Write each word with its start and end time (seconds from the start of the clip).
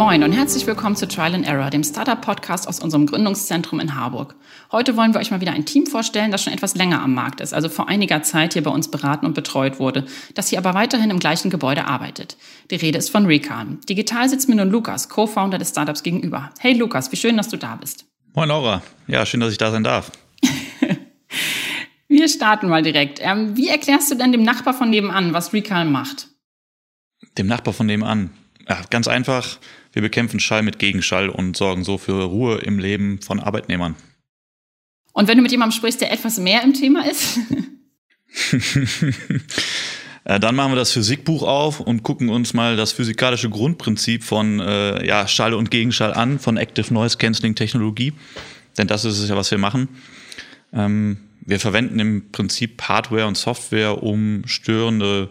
Moin 0.00 0.22
und 0.22 0.32
herzlich 0.32 0.66
willkommen 0.66 0.96
zu 0.96 1.06
Trial 1.06 1.34
and 1.34 1.46
Error, 1.46 1.68
dem 1.68 1.84
Startup-Podcast 1.84 2.66
aus 2.66 2.80
unserem 2.80 3.04
Gründungszentrum 3.04 3.80
in 3.80 3.96
Harburg. 3.96 4.34
Heute 4.72 4.96
wollen 4.96 5.12
wir 5.12 5.20
euch 5.20 5.30
mal 5.30 5.42
wieder 5.42 5.52
ein 5.52 5.66
Team 5.66 5.84
vorstellen, 5.84 6.30
das 6.30 6.42
schon 6.42 6.54
etwas 6.54 6.74
länger 6.74 7.02
am 7.02 7.12
Markt 7.12 7.42
ist, 7.42 7.52
also 7.52 7.68
vor 7.68 7.86
einiger 7.86 8.22
Zeit 8.22 8.54
hier 8.54 8.62
bei 8.62 8.70
uns 8.70 8.90
beraten 8.90 9.26
und 9.26 9.34
betreut 9.34 9.78
wurde, 9.78 10.06
das 10.34 10.48
hier 10.48 10.58
aber 10.58 10.72
weiterhin 10.72 11.10
im 11.10 11.18
gleichen 11.18 11.50
Gebäude 11.50 11.84
arbeitet. 11.84 12.38
Die 12.70 12.76
Rede 12.76 12.96
ist 12.96 13.10
von 13.10 13.26
Recon. 13.26 13.78
Digital 13.90 14.26
sitzt 14.26 14.48
mir 14.48 14.54
nun 14.54 14.70
Lukas, 14.70 15.10
Co-Founder 15.10 15.58
des 15.58 15.68
Startups 15.68 16.02
gegenüber. 16.02 16.48
Hey 16.58 16.72
Lukas, 16.72 17.12
wie 17.12 17.16
schön, 17.16 17.36
dass 17.36 17.50
du 17.50 17.58
da 17.58 17.76
bist. 17.76 18.06
Moin 18.32 18.48
Laura, 18.48 18.80
ja, 19.06 19.26
schön, 19.26 19.40
dass 19.40 19.52
ich 19.52 19.58
da 19.58 19.70
sein 19.70 19.84
darf. 19.84 20.12
wir 22.08 22.28
starten 22.30 22.70
mal 22.70 22.82
direkt. 22.82 23.18
Ähm, 23.20 23.54
wie 23.54 23.68
erklärst 23.68 24.10
du 24.10 24.14
denn 24.14 24.32
dem 24.32 24.44
Nachbar 24.44 24.72
von 24.72 24.88
nebenan, 24.88 25.34
was 25.34 25.52
Recon 25.52 25.92
macht? 25.92 26.28
Dem 27.36 27.48
Nachbar 27.48 27.74
von 27.74 27.84
nebenan? 27.84 28.30
Ja, 28.66 28.78
ganz 28.88 29.08
einfach. 29.08 29.58
Wir 29.92 30.02
bekämpfen 30.02 30.40
Schall 30.40 30.62
mit 30.62 30.78
Gegenschall 30.78 31.28
und 31.28 31.56
sorgen 31.56 31.84
so 31.84 31.98
für 31.98 32.22
Ruhe 32.24 32.58
im 32.58 32.78
Leben 32.78 33.20
von 33.20 33.40
Arbeitnehmern. 33.40 33.96
Und 35.12 35.28
wenn 35.28 35.36
du 35.36 35.42
mit 35.42 35.50
jemandem 35.50 35.76
sprichst, 35.76 36.00
der 36.00 36.12
etwas 36.12 36.38
mehr 36.38 36.62
im 36.62 36.74
Thema 36.74 37.04
ist? 37.08 37.38
Äh, 40.24 40.38
dann 40.38 40.54
machen 40.54 40.72
wir 40.72 40.76
das 40.76 40.92
Physikbuch 40.92 41.42
auf 41.42 41.80
und 41.80 42.02
gucken 42.02 42.28
uns 42.28 42.52
mal 42.52 42.76
das 42.76 42.92
physikalische 42.92 43.48
Grundprinzip 43.48 44.22
von 44.22 44.60
äh, 44.60 45.06
ja, 45.06 45.26
Schall 45.26 45.54
und 45.54 45.70
Gegenschall 45.70 46.12
an, 46.12 46.38
von 46.38 46.58
Active 46.58 46.92
Noise 46.92 47.16
Cancelling 47.16 47.54
Technologie. 47.54 48.12
Denn 48.76 48.86
das 48.86 49.06
ist 49.06 49.18
es 49.18 49.30
ja, 49.30 49.36
was 49.36 49.50
wir 49.50 49.56
machen. 49.56 49.88
Ähm, 50.74 51.18
wir 51.40 51.58
verwenden 51.58 51.98
im 51.98 52.30
Prinzip 52.32 52.82
Hardware 52.82 53.26
und 53.26 53.36
Software, 53.36 54.02
um 54.02 54.42
störende 54.46 55.30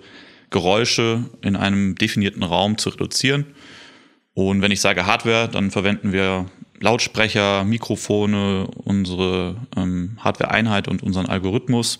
Geräusche 0.49 1.30
in 1.41 1.55
einem 1.55 1.96
definierten 1.96 2.43
Raum 2.43 2.77
zu 2.77 2.90
reduzieren. 2.90 3.46
Und 4.48 4.62
wenn 4.62 4.71
ich 4.71 4.79
sage 4.79 5.05
Hardware, 5.05 5.49
dann 5.49 5.70
verwenden 5.70 6.13
wir 6.13 6.45
Lautsprecher, 6.79 7.65
Mikrofone, 7.65 8.68
unsere 8.68 9.57
ähm, 9.76 10.18
Hardware-Einheit 10.20 10.87
und 10.87 11.04
unseren 11.04 11.26
Algorithmus, 11.26 11.99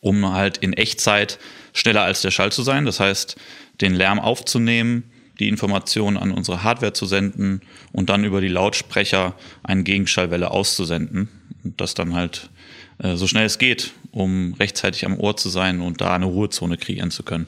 um 0.00 0.30
halt 0.30 0.58
in 0.58 0.74
Echtzeit 0.74 1.38
schneller 1.72 2.02
als 2.02 2.20
der 2.20 2.32
Schall 2.32 2.52
zu 2.52 2.62
sein. 2.62 2.84
Das 2.84 3.00
heißt, 3.00 3.36
den 3.80 3.94
Lärm 3.94 4.18
aufzunehmen, 4.18 5.04
die 5.40 5.48
Informationen 5.48 6.18
an 6.18 6.32
unsere 6.32 6.64
Hardware 6.64 6.92
zu 6.92 7.06
senden 7.06 7.62
und 7.92 8.10
dann 8.10 8.24
über 8.24 8.42
die 8.42 8.48
Lautsprecher 8.48 9.34
eine 9.62 9.84
Gegenschallwelle 9.84 10.50
auszusenden. 10.50 11.28
Und 11.64 11.80
das 11.80 11.94
dann 11.94 12.14
halt 12.14 12.50
äh, 12.98 13.16
so 13.16 13.26
schnell 13.26 13.46
es 13.46 13.56
geht, 13.56 13.94
um 14.10 14.52
rechtzeitig 14.54 15.06
am 15.06 15.18
Ohr 15.18 15.38
zu 15.38 15.48
sein 15.48 15.80
und 15.80 16.02
da 16.02 16.14
eine 16.14 16.26
Ruhezone 16.26 16.76
kreieren 16.76 17.10
zu 17.10 17.22
können. 17.22 17.46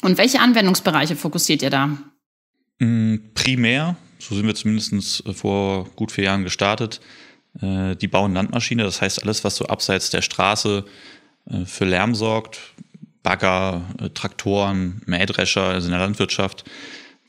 Und 0.00 0.16
welche 0.16 0.40
Anwendungsbereiche 0.40 1.14
fokussiert 1.14 1.62
ihr 1.62 1.70
da? 1.70 1.98
Mm, 2.82 3.30
primär, 3.34 3.94
so 4.18 4.34
sind 4.34 4.44
wir 4.44 4.56
zumindest 4.56 5.24
äh, 5.24 5.32
vor 5.32 5.88
gut 5.94 6.10
vier 6.10 6.24
Jahren 6.24 6.42
gestartet, 6.42 7.00
äh, 7.60 7.94
die 7.94 8.08
bauen 8.08 8.34
Landmaschine. 8.34 8.82
Das 8.82 9.00
heißt, 9.00 9.22
alles, 9.22 9.44
was 9.44 9.54
so 9.54 9.66
abseits 9.66 10.10
der 10.10 10.20
Straße 10.20 10.84
äh, 11.48 11.64
für 11.64 11.84
Lärm 11.84 12.16
sorgt, 12.16 12.58
Bagger, 13.22 13.82
Traktoren, 14.14 15.00
Mähdrescher, 15.06 15.62
also 15.62 15.86
in 15.86 15.92
der 15.92 16.00
Landwirtschaft. 16.00 16.64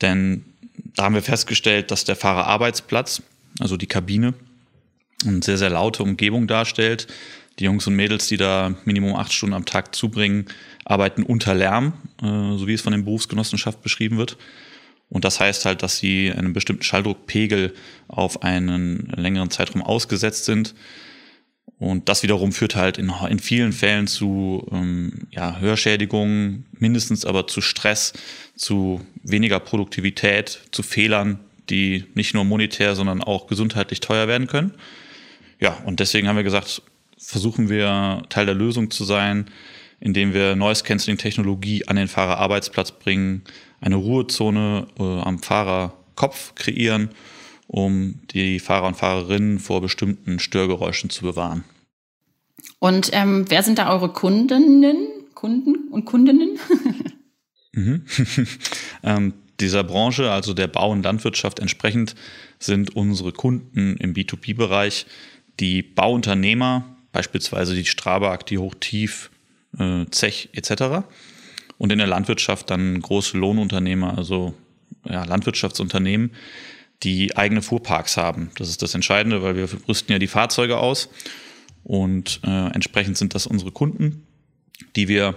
Denn 0.02 0.44
da 0.96 1.04
haben 1.04 1.14
wir 1.14 1.22
festgestellt, 1.22 1.92
dass 1.92 2.04
der 2.04 2.16
Fahrerarbeitsplatz, 2.16 3.22
also 3.60 3.78
die 3.78 3.86
Kabine, 3.86 4.34
eine 5.24 5.44
sehr, 5.44 5.60
sehr 5.60 5.70
laute 5.70 6.02
Umgebung 6.02 6.48
darstellt. 6.48 7.06
Die 7.60 7.66
Jungs 7.66 7.86
und 7.86 7.96
Mädels, 7.96 8.26
die 8.26 8.38
da 8.38 8.74
Minimum 8.86 9.16
acht 9.16 9.32
Stunden 9.32 9.54
am 9.54 9.66
Tag 9.66 9.94
zubringen, 9.94 10.46
arbeiten 10.84 11.22
unter 11.22 11.54
Lärm, 11.54 11.94
so 12.20 12.66
wie 12.66 12.74
es 12.74 12.82
von 12.82 12.94
den 12.94 13.06
Berufsgenossenschaft 13.06 13.84
beschrieben 13.84 14.18
wird. 14.18 14.38
Und 15.14 15.26
das 15.26 15.40
heißt 15.40 15.66
halt, 15.66 15.84
dass 15.84 16.00
sie 16.00 16.34
einem 16.36 16.54
bestimmten 16.54 16.82
Schalldruckpegel 16.82 17.76
auf 18.08 18.42
einen 18.42 19.14
längeren 19.16 19.52
Zeitraum 19.52 19.84
ausgesetzt 19.84 20.46
sind. 20.46 20.74
Und 21.78 22.10
das 22.10 22.24
wiederum 22.24 22.52
führt 22.52 22.76
halt 22.76 22.98
in, 22.98 23.14
in 23.30 23.38
vielen 23.38 23.74
Fällen 23.74 24.08
zu 24.08 24.68
ähm, 24.72 25.28
ja, 25.30 25.60
Hörschädigungen, 25.60 26.66
mindestens 26.80 27.26
aber 27.26 27.46
zu 27.46 27.62
Stress, 27.62 28.14
zu 28.56 29.02
weniger 29.22 29.60
Produktivität, 29.60 30.62
zu 30.72 30.82
Fehlern, 30.82 31.40
die 31.70 32.06
nicht 32.16 32.34
nur 32.34 32.44
monetär, 32.44 32.96
sondern 32.96 33.22
auch 33.22 33.46
gesundheitlich 33.46 34.00
teuer 34.00 34.28
werden 34.28 34.48
können. 34.48 34.74
Ja, 35.60 35.78
und 35.86 36.00
deswegen 36.00 36.28
haben 36.28 36.38
wir 36.38 36.44
gesagt, 36.44 36.82
versuchen 37.20 37.70
wir 37.70 38.24
Teil 38.30 38.48
der 38.48 38.56
Lösung 38.56 38.90
zu 38.90 39.04
sein, 39.04 39.46
indem 40.04 40.34
wir 40.34 40.58
Noise 40.58 40.84
Cancelling 40.84 41.18
Technologie 41.18 41.88
an 41.88 41.96
den 41.96 42.10
Fahrerarbeitsplatz 42.10 42.92
bringen, 42.92 43.44
eine 43.80 43.96
Ruhezone 43.96 44.88
äh, 45.00 45.04
am 45.04 45.40
Fahrerkopf 45.40 46.56
kreieren, 46.56 47.10
um 47.68 48.20
die 48.32 48.60
Fahrer 48.60 48.88
und 48.88 48.98
Fahrerinnen 48.98 49.60
vor 49.60 49.80
bestimmten 49.80 50.40
Störgeräuschen 50.40 51.10
zu 51.10 51.24
bewahren. 51.24 51.64
Und 52.80 53.12
ähm, 53.14 53.46
wer 53.48 53.64
sind 53.64 53.80
da 53.80 53.94
eure 53.94 54.10
Kundinnen, 54.10 55.08
Kunden 55.36 55.88
und 55.90 56.04
Kundinnen? 56.04 56.60
mhm. 57.72 58.06
ähm, 59.04 59.34
dieser 59.62 59.86
Branche, 59.86 60.32
also 60.32 60.54
der 60.54 60.68
Bau- 60.68 60.92
und 60.92 61.04
Landwirtschaft 61.04 61.60
entsprechend, 61.60 62.16
sind 62.60 62.94
unsere 62.94 63.32
Kunden 63.32 63.96
im 63.96 64.14
B2B-Bereich 64.14 65.06
die 65.62 65.82
Bauunternehmer, 65.82 66.84
beispielsweise 67.14 67.74
die 67.74 67.86
Strabag, 67.86 68.46
die 68.48 68.58
Hochtief, 68.58 69.30
äh, 69.80 70.06
Zech 70.12 70.50
etc 70.54 71.04
und 71.78 71.92
in 71.92 71.98
der 71.98 72.08
Landwirtschaft 72.08 72.70
dann 72.70 73.02
große 73.02 73.38
Lohnunternehmer, 73.38 74.18
also 74.18 74.54
ja, 75.06 75.26
Landwirtschaftsunternehmen, 75.26 76.32
die 77.04 77.36
eigene 77.36 77.62
Fuhrparks 77.62 78.16
haben. 78.16 78.52
Das 78.58 78.70
ist 78.70 78.82
das 78.82 78.96
Entscheidende, 78.96 79.44
weil 79.44 79.56
wir 79.58 79.68
rüsten 79.88 80.14
ja 80.14 80.20
die 80.20 80.28
Fahrzeuge 80.28 80.78
aus 80.78 81.10
und 81.84 82.40
äh, 82.46 82.68
entsprechend 82.68 83.18
sind 83.18 83.36
das 83.36 83.48
unsere 83.48 83.72
Kunden, 83.72 84.26
die 84.96 85.10
wir 85.10 85.36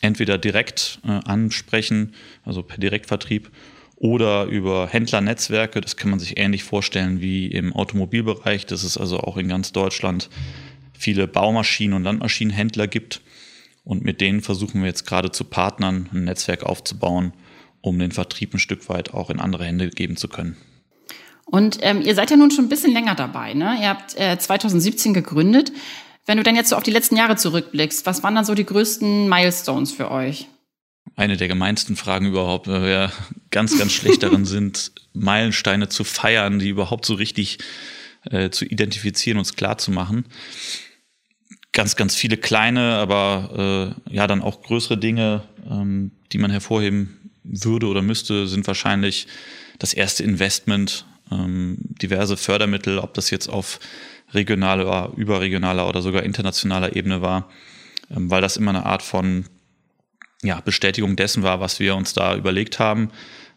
entweder 0.00 0.38
direkt 0.38 1.00
äh, 1.04 1.10
ansprechen, 1.10 2.14
also 2.44 2.62
per 2.62 2.78
Direktvertrieb, 2.78 3.50
oder 3.96 4.46
über 4.46 4.88
Händlernetzwerke. 4.88 5.80
Das 5.80 5.96
kann 5.96 6.10
man 6.10 6.18
sich 6.18 6.38
ähnlich 6.38 6.64
vorstellen 6.64 7.20
wie 7.20 7.46
im 7.46 7.72
Automobilbereich, 7.72 8.66
dass 8.66 8.82
es 8.82 8.96
also 8.96 9.20
auch 9.20 9.36
in 9.36 9.48
ganz 9.48 9.72
Deutschland 9.72 10.28
viele 10.98 11.28
Baumaschinen- 11.28 11.94
und 11.94 12.04
Landmaschinenhändler 12.04 12.88
gibt 12.88 13.20
und 13.84 14.04
mit 14.04 14.20
denen 14.20 14.40
versuchen 14.40 14.80
wir 14.80 14.88
jetzt 14.88 15.06
gerade 15.06 15.30
zu 15.32 15.44
partnern, 15.44 16.08
ein 16.12 16.24
Netzwerk 16.24 16.62
aufzubauen, 16.62 17.32
um 17.80 17.98
den 17.98 18.12
Vertrieb 18.12 18.54
ein 18.54 18.58
Stück 18.58 18.88
weit 18.88 19.12
auch 19.12 19.28
in 19.30 19.40
andere 19.40 19.64
Hände 19.64 19.90
geben 19.90 20.16
zu 20.16 20.28
können. 20.28 20.56
Und 21.44 21.78
ähm, 21.82 22.00
ihr 22.00 22.14
seid 22.14 22.30
ja 22.30 22.36
nun 22.36 22.50
schon 22.50 22.66
ein 22.66 22.68
bisschen 22.68 22.92
länger 22.92 23.14
dabei. 23.14 23.54
Ne? 23.54 23.76
Ihr 23.80 23.88
habt 23.88 24.16
äh, 24.16 24.38
2017 24.38 25.12
gegründet. 25.12 25.72
Wenn 26.24 26.38
du 26.38 26.44
dann 26.44 26.54
jetzt 26.54 26.70
so 26.70 26.76
auf 26.76 26.84
die 26.84 26.92
letzten 26.92 27.16
Jahre 27.16 27.36
zurückblickst, 27.36 28.06
was 28.06 28.22
waren 28.22 28.36
dann 28.36 28.44
so 28.44 28.54
die 28.54 28.64
größten 28.64 29.28
Milestones 29.28 29.90
für 29.90 30.10
euch? 30.10 30.46
Eine 31.16 31.36
der 31.36 31.48
gemeinsten 31.48 31.96
Fragen 31.96 32.26
überhaupt, 32.26 32.68
weil 32.68 32.82
wir 32.84 33.12
ganz, 33.50 33.76
ganz 33.76 33.92
schlecht 33.92 34.22
darin 34.22 34.44
sind, 34.44 34.92
Meilensteine 35.12 35.88
zu 35.88 36.04
feiern, 36.04 36.60
die 36.60 36.68
überhaupt 36.68 37.04
so 37.04 37.14
richtig 37.14 37.58
äh, 38.30 38.50
zu 38.50 38.64
identifizieren, 38.64 39.38
uns 39.38 39.56
klar 39.56 39.76
zu 39.78 39.90
machen 39.90 40.24
ganz, 41.72 41.96
ganz 41.96 42.14
viele 42.14 42.36
kleine, 42.36 42.96
aber 42.96 43.96
äh, 44.08 44.14
ja 44.14 44.26
dann 44.26 44.42
auch 44.42 44.62
größere 44.62 44.98
Dinge, 44.98 45.42
ähm, 45.68 46.12
die 46.32 46.38
man 46.38 46.50
hervorheben 46.50 47.30
würde 47.44 47.86
oder 47.86 48.02
müsste, 48.02 48.46
sind 48.46 48.66
wahrscheinlich 48.66 49.26
das 49.78 49.94
erste 49.94 50.22
Investment, 50.22 51.06
ähm, 51.30 51.78
diverse 51.80 52.36
Fördermittel, 52.36 52.98
ob 52.98 53.14
das 53.14 53.30
jetzt 53.30 53.48
auf 53.48 53.80
regionaler, 54.32 55.12
überregionaler 55.16 55.88
oder 55.88 56.02
sogar 56.02 56.22
internationaler 56.22 56.94
Ebene 56.94 57.22
war, 57.22 57.48
ähm, 58.14 58.30
weil 58.30 58.42
das 58.42 58.56
immer 58.56 58.70
eine 58.70 58.86
Art 58.86 59.02
von 59.02 59.46
ja, 60.42 60.60
Bestätigung 60.60 61.16
dessen 61.16 61.42
war, 61.42 61.60
was 61.60 61.80
wir 61.80 61.94
uns 61.94 62.12
da 62.12 62.36
überlegt 62.36 62.78
haben. 62.78 63.10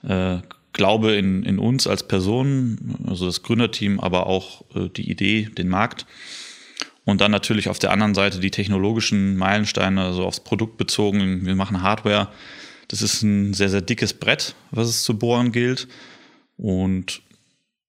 Äh, 0.07 0.37
Glaube 0.73 1.13
in, 1.13 1.43
in 1.43 1.57
uns 1.57 1.87
als 1.87 2.05
Personen, 2.05 2.97
also 3.07 3.27
das 3.27 3.43
Gründerteam, 3.43 3.97
aber 4.01 4.27
auch 4.27 4.65
äh, 4.75 4.89
die 4.89 5.09
Idee, 5.09 5.49
den 5.57 5.69
Markt. 5.69 6.05
Und 7.05 7.21
dann 7.21 7.31
natürlich 7.31 7.69
auf 7.69 7.79
der 7.79 7.91
anderen 7.91 8.15
Seite 8.15 8.39
die 8.39 8.51
technologischen 8.51 9.37
Meilensteine, 9.37 10.01
also 10.03 10.25
aufs 10.25 10.39
Produkt 10.39 10.77
bezogen. 10.77 11.45
Wir 11.45 11.55
machen 11.55 11.83
Hardware. 11.83 12.29
Das 12.87 13.01
ist 13.01 13.21
ein 13.21 13.53
sehr, 13.53 13.69
sehr 13.69 13.81
dickes 13.81 14.13
Brett, 14.13 14.55
was 14.71 14.89
es 14.89 15.03
zu 15.03 15.17
bohren 15.17 15.51
gilt. 15.51 15.87
Und 16.57 17.21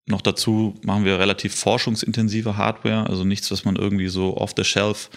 noch 0.07 0.21
dazu 0.21 0.79
machen 0.83 1.05
wir 1.05 1.19
relativ 1.19 1.55
forschungsintensive 1.55 2.57
Hardware, 2.57 3.09
also 3.09 3.25
nichts, 3.25 3.51
was 3.51 3.65
man 3.65 3.77
irgendwie 3.77 4.09
so 4.09 4.37
off 4.37 4.53
the 4.57 4.65
shelf 4.65 5.11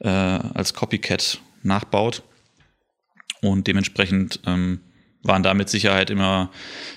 äh, 0.00 0.08
als 0.08 0.74
Copycat 0.74 1.40
nachbaut. 1.62 2.22
Und 3.40 3.66
dementsprechend 3.66 4.40
ähm, 4.46 4.80
waren 5.22 5.42
da 5.42 5.54
mit 5.54 5.68
Sicherheit 5.68 6.10
immer 6.10 6.50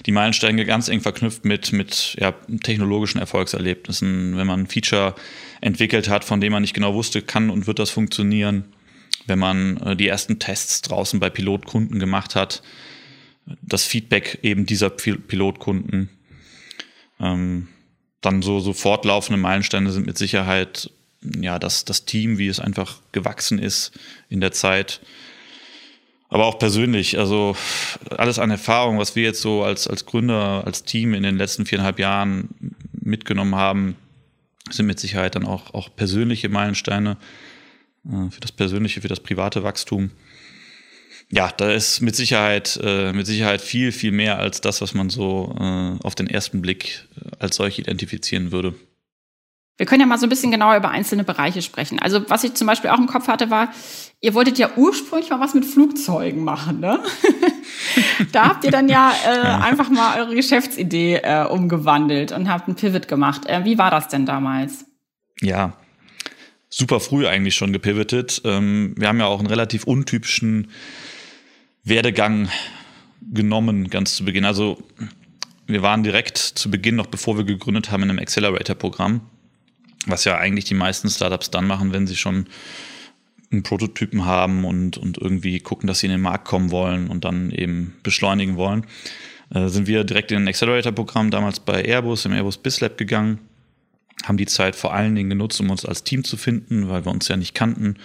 die 0.05 0.11
Meilensteine 0.11 0.65
ganz 0.65 0.87
eng 0.87 1.01
verknüpft 1.01 1.45
mit, 1.45 1.71
mit 1.73 2.15
ja, 2.19 2.33
technologischen 2.63 3.19
Erfolgserlebnissen. 3.19 4.37
Wenn 4.37 4.47
man 4.47 4.61
ein 4.61 4.67
Feature 4.67 5.15
entwickelt 5.61 6.09
hat, 6.09 6.23
von 6.23 6.41
dem 6.41 6.51
man 6.51 6.61
nicht 6.61 6.73
genau 6.73 6.93
wusste, 6.93 7.21
kann 7.21 7.49
und 7.49 7.67
wird 7.67 7.79
das 7.79 7.91
funktionieren. 7.91 8.65
Wenn 9.27 9.39
man 9.39 9.77
äh, 9.77 9.95
die 9.95 10.07
ersten 10.07 10.39
Tests 10.39 10.81
draußen 10.81 11.19
bei 11.19 11.29
Pilotkunden 11.29 11.99
gemacht 11.99 12.35
hat. 12.35 12.61
das 13.61 13.83
Feedback 13.83 14.39
eben 14.41 14.65
dieser 14.65 14.89
Pilotkunden. 14.89 16.09
Ähm, 17.19 17.67
dann 18.21 18.41
so, 18.41 18.59
so 18.59 18.73
fortlaufende 18.73 19.39
Meilensteine 19.39 19.91
sind 19.91 20.07
mit 20.07 20.17
Sicherheit 20.17 20.89
ja 21.39 21.59
das, 21.59 21.85
das 21.85 22.05
Team, 22.05 22.37
wie 22.37 22.47
es 22.47 22.59
einfach 22.59 23.01
gewachsen 23.11 23.59
ist 23.59 23.91
in 24.29 24.41
der 24.41 24.51
Zeit. 24.51 25.01
Aber 26.35 26.47
auch 26.47 26.59
persönlich, 26.59 27.17
also 27.17 27.55
alles 28.09 28.39
an 28.39 28.51
Erfahrung, 28.51 28.97
was 28.99 29.15
wir 29.15 29.23
jetzt 29.23 29.39
so 29.39 29.63
als, 29.63 29.87
als 29.87 30.05
Gründer, 30.05 30.63
als 30.65 30.83
Team 30.83 31.13
in 31.13 31.23
den 31.23 31.37
letzten 31.37 31.65
viereinhalb 31.65 31.97
Jahren 31.97 32.49
mitgenommen 32.91 33.55
haben, 33.55 33.95
sind 34.69 34.85
mit 34.85 34.99
Sicherheit 34.99 35.35
dann 35.35 35.45
auch, 35.45 35.73
auch 35.73 35.95
persönliche 35.95 36.49
Meilensteine 36.49 37.15
äh, 38.05 38.29
für 38.29 38.41
das 38.41 38.51
persönliche, 38.51 38.99
für 38.99 39.07
das 39.07 39.21
private 39.21 39.63
Wachstum 39.63 40.11
ja, 41.31 41.51
da 41.55 41.71
ist 41.71 42.01
mit 42.01 42.17
Sicherheit, 42.17 42.77
äh, 42.83 43.13
mit 43.13 43.25
Sicherheit 43.25 43.61
viel, 43.61 43.93
viel 43.93 44.11
mehr 44.11 44.37
als 44.37 44.59
das, 44.59 44.81
was 44.81 44.93
man 44.93 45.09
so 45.09 45.55
äh, 45.57 46.03
auf 46.03 46.15
den 46.15 46.27
ersten 46.27 46.61
Blick 46.61 47.07
als 47.39 47.55
solch 47.55 47.79
identifizieren 47.79 48.51
würde. 48.51 48.75
Wir 49.77 49.85
können 49.85 49.99
ja 50.01 50.05
mal 50.05 50.17
so 50.17 50.25
ein 50.25 50.29
bisschen 50.29 50.51
genauer 50.51 50.77
über 50.77 50.89
einzelne 50.89 51.23
Bereiche 51.25 51.61
sprechen. 51.61 51.99
Also 51.99 52.29
was 52.29 52.43
ich 52.45 52.53
zum 52.53 52.65
Beispiel 52.65 52.89
auch 52.91 52.97
im 52.97 53.07
Kopf 53.07 53.27
hatte, 53.27 53.49
war, 53.49 53.73
ihr 54.21 54.33
wolltet 54.33 54.57
ja 54.57 54.69
ursprünglich 54.77 55.29
mal 55.29 55.41
was 55.41 55.53
mit 55.53 55.65
Flugzeugen 55.65 56.43
machen, 56.43 56.79
ne? 56.79 56.99
da 58.31 58.49
habt 58.49 58.63
ihr 58.63 58.71
dann 58.71 58.87
ja, 58.87 59.13
äh, 59.25 59.63
einfach 59.63 59.89
mal 59.89 60.19
eure 60.19 60.33
Geschäftsidee 60.33 61.15
äh, 61.23 61.45
umgewandelt 61.45 62.31
und 62.31 62.49
habt 62.49 62.67
einen 62.67 62.75
Pivot 62.75 63.07
gemacht. 63.09 63.45
Äh, 63.47 63.65
wie 63.65 63.77
war 63.77 63.91
das 63.91 64.07
denn 64.07 64.25
damals? 64.25 64.85
Ja, 65.41 65.73
super 66.69 66.99
früh 66.99 67.27
eigentlich 67.27 67.55
schon 67.55 67.73
gepivotet. 67.73 68.41
Ähm, 68.45 68.95
wir 68.97 69.07
haben 69.07 69.19
ja 69.19 69.25
auch 69.25 69.39
einen 69.39 69.47
relativ 69.47 69.83
untypischen 69.83 70.71
Werdegang 71.83 72.49
genommen, 73.21 73.89
ganz 73.89 74.15
zu 74.15 74.25
Beginn. 74.25 74.45
Also 74.45 74.77
wir 75.67 75.81
waren 75.81 76.03
direkt 76.03 76.37
zu 76.37 76.69
Beginn, 76.69 76.95
noch 76.95 77.07
bevor 77.07 77.37
wir 77.37 77.43
gegründet 77.43 77.91
haben, 77.91 78.03
in 78.03 78.09
einem 78.09 78.19
Accelerator-Programm, 78.19 79.21
was 80.05 80.25
ja 80.25 80.37
eigentlich 80.37 80.65
die 80.65 80.73
meisten 80.73 81.09
Startups 81.09 81.51
dann 81.51 81.67
machen, 81.67 81.93
wenn 81.93 82.07
sie 82.07 82.15
schon 82.15 82.47
einen 83.51 83.63
Prototypen 83.63 84.25
haben 84.25 84.65
und, 84.65 84.97
und 84.97 85.17
irgendwie 85.17 85.59
gucken, 85.59 85.87
dass 85.87 85.99
sie 85.99 86.07
in 86.07 86.11
den 86.11 86.21
Markt 86.21 86.45
kommen 86.45 86.71
wollen 86.71 87.07
und 87.07 87.25
dann 87.25 87.51
eben 87.51 87.95
beschleunigen 88.03 88.55
wollen. 88.55 88.85
Äh, 89.53 89.67
sind 89.67 89.87
wir 89.87 90.03
direkt 90.03 90.31
in 90.31 90.43
ein 90.43 90.47
Accelerator-Programm 90.47 91.31
damals 91.31 91.59
bei 91.59 91.83
Airbus, 91.83 92.25
im 92.25 92.33
Airbus 92.33 92.57
BizLab 92.57 92.97
gegangen, 92.97 93.39
haben 94.23 94.37
die 94.37 94.47
Zeit 94.47 94.75
vor 94.75 94.93
allen 94.93 95.15
Dingen 95.15 95.29
genutzt, 95.29 95.59
um 95.61 95.69
uns 95.69 95.85
als 95.85 96.03
Team 96.03 96.23
zu 96.23 96.37
finden, 96.37 96.89
weil 96.89 97.05
wir 97.05 97.11
uns 97.11 97.27
ja 97.27 97.37
nicht 97.37 97.53
kannten 97.53 97.97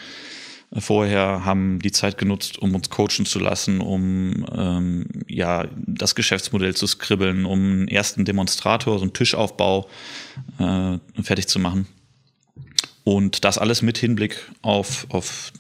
vorher, 0.79 1.45
haben 1.45 1.81
die 1.81 1.91
Zeit 1.91 2.17
genutzt, 2.17 2.59
um 2.59 2.75
uns 2.75 2.91
coachen 2.91 3.27
zu 3.27 3.41
lassen, 3.41 3.81
um 3.81 4.47
ähm, 4.55 5.07
ja 5.27 5.67
das 5.75 6.15
Geschäftsmodell 6.15 6.77
zu 6.77 6.87
skribbeln, 6.87 7.45
um 7.45 7.59
einen 7.59 7.89
ersten 7.89 8.25
Demonstrator, 8.25 8.99
so 8.99 9.03
einen 9.03 9.13
Tischaufbau 9.13 9.89
äh, 10.59 10.99
fertig 11.23 11.49
zu 11.49 11.59
machen. 11.59 11.87
Und 13.03 13.45
das 13.45 13.59
alles 13.59 13.83
mit 13.83 13.99
Hinblick 13.99 14.37
auf, 14.63 15.07
auf 15.09 15.53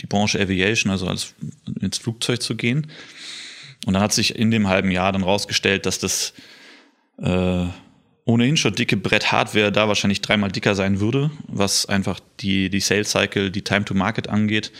die 0.00 0.06
Branche 0.06 0.40
Aviation, 0.40 0.92
also 0.92 1.06
als 1.06 1.34
ins 1.80 1.98
Flugzeug 1.98 2.42
zu 2.42 2.54
gehen. 2.54 2.86
Und 3.86 3.94
dann 3.94 4.02
hat 4.02 4.12
sich 4.12 4.36
in 4.36 4.50
dem 4.52 4.68
halben 4.68 4.90
Jahr 4.90 5.10
dann 5.10 5.24
rausgestellt, 5.24 5.86
dass 5.86 5.98
das 5.98 6.34
äh, 7.18 7.66
ohnehin 8.24 8.56
schon 8.56 8.74
dicke 8.74 8.96
Brett 8.96 9.32
Hardware 9.32 9.72
da 9.72 9.88
wahrscheinlich 9.88 10.20
dreimal 10.20 10.52
dicker 10.52 10.74
sein 10.74 11.00
würde, 11.00 11.30
was 11.48 11.86
einfach 11.86 12.20
die, 12.40 12.70
die 12.70 12.80
Sales 12.80 13.10
Cycle, 13.10 13.50
die 13.50 13.62
Time 13.62 13.84
to 13.84 13.94
Market 13.94 14.28
angeht. 14.28 14.72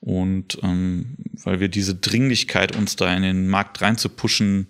Und 0.00 0.58
ähm, 0.62 1.16
weil 1.44 1.60
wir 1.60 1.68
diese 1.68 1.94
Dringlichkeit, 1.94 2.76
uns 2.76 2.96
da 2.96 3.14
in 3.14 3.22
den 3.22 3.48
Markt 3.48 3.80
reinzupushen, 3.80 4.66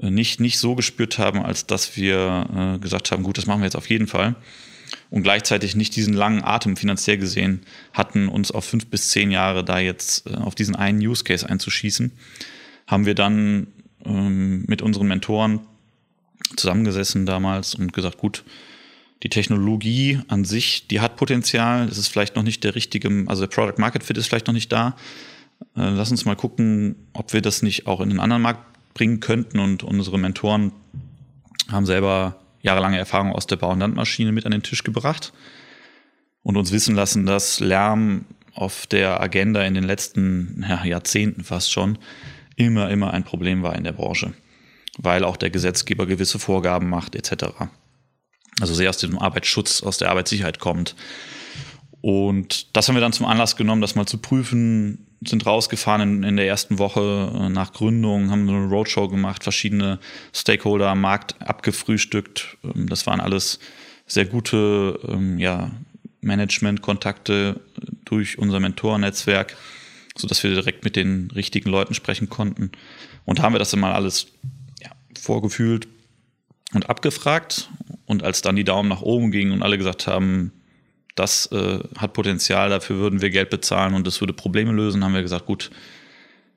äh, 0.00 0.10
nicht, 0.10 0.40
nicht 0.40 0.58
so 0.58 0.74
gespürt 0.74 1.18
haben, 1.18 1.42
als 1.42 1.66
dass 1.66 1.96
wir 1.96 2.74
äh, 2.76 2.78
gesagt 2.78 3.10
haben, 3.10 3.22
gut, 3.22 3.38
das 3.38 3.46
machen 3.46 3.60
wir 3.60 3.66
jetzt 3.66 3.76
auf 3.76 3.88
jeden 3.88 4.06
Fall. 4.06 4.36
Und 5.10 5.22
gleichzeitig 5.22 5.76
nicht 5.76 5.96
diesen 5.96 6.14
langen 6.14 6.44
Atem 6.44 6.76
finanziell 6.76 7.18
gesehen 7.18 7.62
hatten, 7.92 8.28
uns 8.28 8.50
auf 8.50 8.64
fünf 8.64 8.86
bis 8.86 9.10
zehn 9.10 9.30
Jahre 9.30 9.64
da 9.64 9.78
jetzt 9.78 10.26
äh, 10.26 10.34
auf 10.34 10.54
diesen 10.54 10.76
einen 10.76 10.98
Use 10.98 11.24
Case 11.24 11.48
einzuschießen, 11.48 12.12
haben 12.86 13.06
wir 13.06 13.14
dann 13.14 13.68
ähm, 14.04 14.64
mit 14.66 14.82
unseren 14.82 15.06
Mentoren 15.06 15.60
zusammengesessen 16.56 17.26
damals 17.26 17.74
und 17.74 17.92
gesagt, 17.92 18.18
gut, 18.18 18.44
die 19.22 19.28
Technologie 19.28 20.20
an 20.28 20.44
sich, 20.44 20.86
die 20.86 21.00
hat 21.00 21.16
Potenzial. 21.16 21.88
Es 21.88 21.98
ist 21.98 22.08
vielleicht 22.08 22.36
noch 22.36 22.42
nicht 22.42 22.62
der 22.62 22.74
richtige, 22.74 23.24
also 23.26 23.46
der 23.46 23.54
Product 23.54 23.78
Market 23.78 24.04
Fit 24.04 24.18
ist 24.18 24.26
vielleicht 24.26 24.46
noch 24.46 24.54
nicht 24.54 24.70
da. 24.70 24.96
Äh, 25.76 25.90
lass 25.90 26.10
uns 26.10 26.24
mal 26.24 26.36
gucken, 26.36 26.96
ob 27.14 27.32
wir 27.32 27.40
das 27.40 27.62
nicht 27.62 27.86
auch 27.86 28.00
in 28.00 28.10
den 28.10 28.20
anderen 28.20 28.42
Markt 28.42 28.60
bringen 28.92 29.20
könnten. 29.20 29.58
Und 29.60 29.82
unsere 29.82 30.18
Mentoren 30.18 30.72
haben 31.70 31.86
selber 31.86 32.38
jahrelange 32.60 32.98
Erfahrung 32.98 33.32
aus 33.32 33.46
der 33.46 33.56
Bau- 33.56 33.72
und 33.72 33.80
Landmaschine 33.80 34.32
mit 34.32 34.44
an 34.46 34.52
den 34.52 34.62
Tisch 34.62 34.84
gebracht 34.84 35.32
und 36.42 36.56
uns 36.56 36.72
wissen 36.72 36.94
lassen, 36.94 37.24
dass 37.26 37.60
Lärm 37.60 38.26
auf 38.54 38.86
der 38.86 39.20
Agenda 39.20 39.62
in 39.62 39.74
den 39.74 39.84
letzten 39.84 40.64
ja, 40.68 40.84
Jahrzehnten 40.84 41.44
fast 41.44 41.72
schon 41.72 41.98
immer, 42.56 42.90
immer 42.90 43.12
ein 43.12 43.24
Problem 43.24 43.62
war 43.62 43.74
in 43.74 43.84
der 43.84 43.92
Branche 43.92 44.34
weil 44.98 45.24
auch 45.24 45.36
der 45.36 45.50
Gesetzgeber 45.50 46.06
gewisse 46.06 46.38
Vorgaben 46.38 46.88
macht 46.88 47.14
etc. 47.14 47.46
Also 48.60 48.74
sehr 48.74 48.90
aus 48.90 48.98
dem 48.98 49.18
Arbeitsschutz, 49.18 49.82
aus 49.82 49.98
der 49.98 50.10
Arbeitssicherheit 50.10 50.60
kommt. 50.60 50.94
Und 52.00 52.76
das 52.76 52.86
haben 52.86 52.96
wir 52.96 53.00
dann 53.00 53.14
zum 53.14 53.26
Anlass 53.26 53.56
genommen, 53.56 53.80
das 53.80 53.94
mal 53.94 54.06
zu 54.06 54.18
prüfen, 54.18 55.06
sind 55.26 55.46
rausgefahren 55.46 56.02
in, 56.02 56.22
in 56.22 56.36
der 56.36 56.46
ersten 56.46 56.78
Woche 56.78 57.32
äh, 57.34 57.48
nach 57.48 57.72
Gründung, 57.72 58.30
haben 58.30 58.46
eine 58.46 58.66
Roadshow 58.66 59.08
gemacht, 59.08 59.42
verschiedene 59.42 59.98
Stakeholder 60.34 60.90
am 60.90 61.00
Markt 61.00 61.40
abgefrühstückt. 61.40 62.58
Ähm, 62.62 62.90
das 62.90 63.06
waren 63.06 63.20
alles 63.20 63.58
sehr 64.06 64.26
gute 64.26 65.00
ähm, 65.08 65.38
ja, 65.38 65.70
Management-Kontakte 66.20 67.60
durch 68.04 68.38
unser 68.38 68.60
Mentorennetzwerk, 68.60 69.56
sodass 70.14 70.42
wir 70.42 70.50
direkt 70.50 70.84
mit 70.84 70.96
den 70.96 71.30
richtigen 71.34 71.70
Leuten 71.70 71.94
sprechen 71.94 72.28
konnten. 72.28 72.70
Und 73.24 73.40
haben 73.40 73.54
wir 73.54 73.58
das 73.58 73.70
dann 73.70 73.80
mal 73.80 73.92
alles 73.92 74.26
vorgefühlt 75.18 75.88
und 76.72 76.88
abgefragt. 76.88 77.70
Und 78.06 78.22
als 78.22 78.42
dann 78.42 78.56
die 78.56 78.64
Daumen 78.64 78.88
nach 78.88 79.02
oben 79.02 79.30
gingen 79.30 79.52
und 79.52 79.62
alle 79.62 79.78
gesagt 79.78 80.06
haben, 80.06 80.52
das 81.14 81.46
äh, 81.52 81.78
hat 81.96 82.12
Potenzial, 82.12 82.70
dafür 82.70 82.96
würden 82.96 83.22
wir 83.22 83.30
Geld 83.30 83.50
bezahlen 83.50 83.94
und 83.94 84.06
das 84.06 84.20
würde 84.20 84.32
Probleme 84.32 84.72
lösen, 84.72 85.04
haben 85.04 85.14
wir 85.14 85.22
gesagt, 85.22 85.46
gut, 85.46 85.70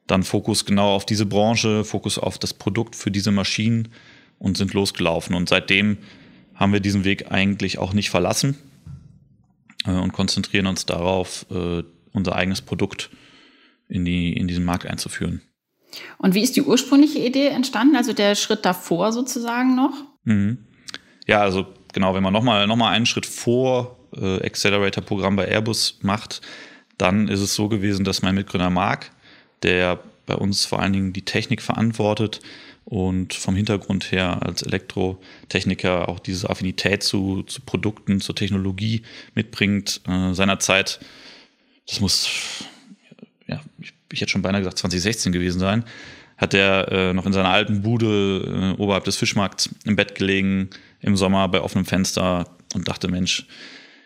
dann 0.07 0.23
Fokus 0.23 0.65
genau 0.65 0.95
auf 0.95 1.05
diese 1.05 1.25
Branche, 1.25 1.83
Fokus 1.83 2.17
auf 2.17 2.39
das 2.39 2.53
Produkt 2.53 2.95
für 2.95 3.11
diese 3.11 3.31
Maschinen 3.31 3.89
und 4.39 4.57
sind 4.57 4.73
losgelaufen. 4.73 5.35
Und 5.35 5.49
seitdem 5.49 5.97
haben 6.55 6.73
wir 6.73 6.79
diesen 6.79 7.03
Weg 7.03 7.31
eigentlich 7.31 7.77
auch 7.77 7.93
nicht 7.93 8.09
verlassen 8.09 8.57
äh, 9.85 9.91
und 9.91 10.13
konzentrieren 10.13 10.67
uns 10.67 10.85
darauf, 10.85 11.45
äh, 11.51 11.83
unser 12.13 12.35
eigenes 12.35 12.61
Produkt 12.61 13.11
in, 13.89 14.05
die, 14.05 14.33
in 14.33 14.47
diesen 14.47 14.65
Markt 14.65 14.87
einzuführen. 14.87 15.41
Und 16.17 16.33
wie 16.33 16.41
ist 16.41 16.55
die 16.55 16.61
ursprüngliche 16.61 17.19
Idee 17.19 17.47
entstanden, 17.47 17.95
also 17.95 18.13
der 18.13 18.35
Schritt 18.35 18.65
davor 18.65 19.11
sozusagen 19.11 19.75
noch? 19.75 19.93
Mhm. 20.23 20.59
Ja, 21.25 21.41
also 21.41 21.65
genau, 21.93 22.13
wenn 22.13 22.23
man 22.23 22.33
nochmal 22.33 22.67
noch 22.67 22.75
mal 22.75 22.91
einen 22.91 23.05
Schritt 23.05 23.25
vor 23.25 23.97
äh, 24.15 24.45
Accelerator-Programm 24.45 25.35
bei 25.35 25.47
Airbus 25.47 25.99
macht, 26.01 26.41
dann 26.97 27.27
ist 27.27 27.41
es 27.41 27.55
so 27.55 27.67
gewesen, 27.67 28.05
dass 28.05 28.21
mein 28.21 28.35
Mitgründer 28.35 28.69
Marc, 28.69 29.11
der 29.63 29.99
bei 30.25 30.35
uns 30.35 30.65
vor 30.65 30.79
allen 30.79 30.93
Dingen 30.93 31.13
die 31.13 31.23
Technik 31.23 31.61
verantwortet 31.61 32.41
und 32.85 33.33
vom 33.33 33.55
Hintergrund 33.55 34.11
her 34.11 34.39
als 34.43 34.61
Elektrotechniker 34.61 36.07
auch 36.07 36.19
diese 36.19 36.49
Affinität 36.49 37.03
zu, 37.03 37.43
zu 37.43 37.61
Produkten, 37.61 38.21
zur 38.21 38.35
Technologie 38.35 39.01
mitbringt, 39.35 40.01
äh, 40.07 40.33
seinerzeit, 40.33 40.99
das 41.87 41.99
muss, 41.99 42.29
ich 44.17 44.21
hätte 44.21 44.31
schon 44.31 44.41
beinahe 44.41 44.61
gesagt 44.61 44.79
2016 44.79 45.31
gewesen 45.31 45.59
sein, 45.59 45.85
hat 46.37 46.53
er 46.53 46.91
äh, 46.91 47.13
noch 47.13 47.25
in 47.25 47.33
seiner 47.33 47.49
alten 47.49 47.81
Bude 47.81 48.75
äh, 48.77 48.81
oberhalb 48.81 49.05
des 49.05 49.15
Fischmarkts 49.15 49.69
im 49.85 49.95
Bett 49.95 50.15
gelegen, 50.15 50.69
im 51.01 51.15
Sommer 51.15 51.47
bei 51.47 51.61
offenem 51.61 51.85
Fenster 51.85 52.47
und 52.73 52.87
dachte, 52.87 53.07
Mensch, 53.07 53.47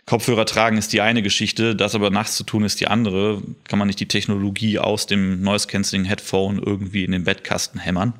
Kopfhörer 0.06 0.46
tragen 0.46 0.77
ist 0.77 0.94
die 0.94 1.01
eine 1.01 1.22
Geschichte, 1.22 1.75
das 1.75 1.96
aber 1.96 2.10
nachts 2.10 2.36
zu 2.36 2.44
tun 2.44 2.63
ist 2.63 2.82
die 2.82 2.88
andere. 2.88 3.41
Kann 3.65 3.80
man 3.80 3.88
nicht 3.88 4.00
die 4.00 4.08
Technologie 4.08 4.80
aus 4.80 5.06
dem 5.06 5.41
Noise 5.41 5.68
Cancelling 5.68 6.06
Headphone 6.06 6.62
irgendwie 6.62 7.06
in 7.06 7.12
den 7.12 7.24
Bettkasten 7.24 7.80
hämmern? 7.80 8.13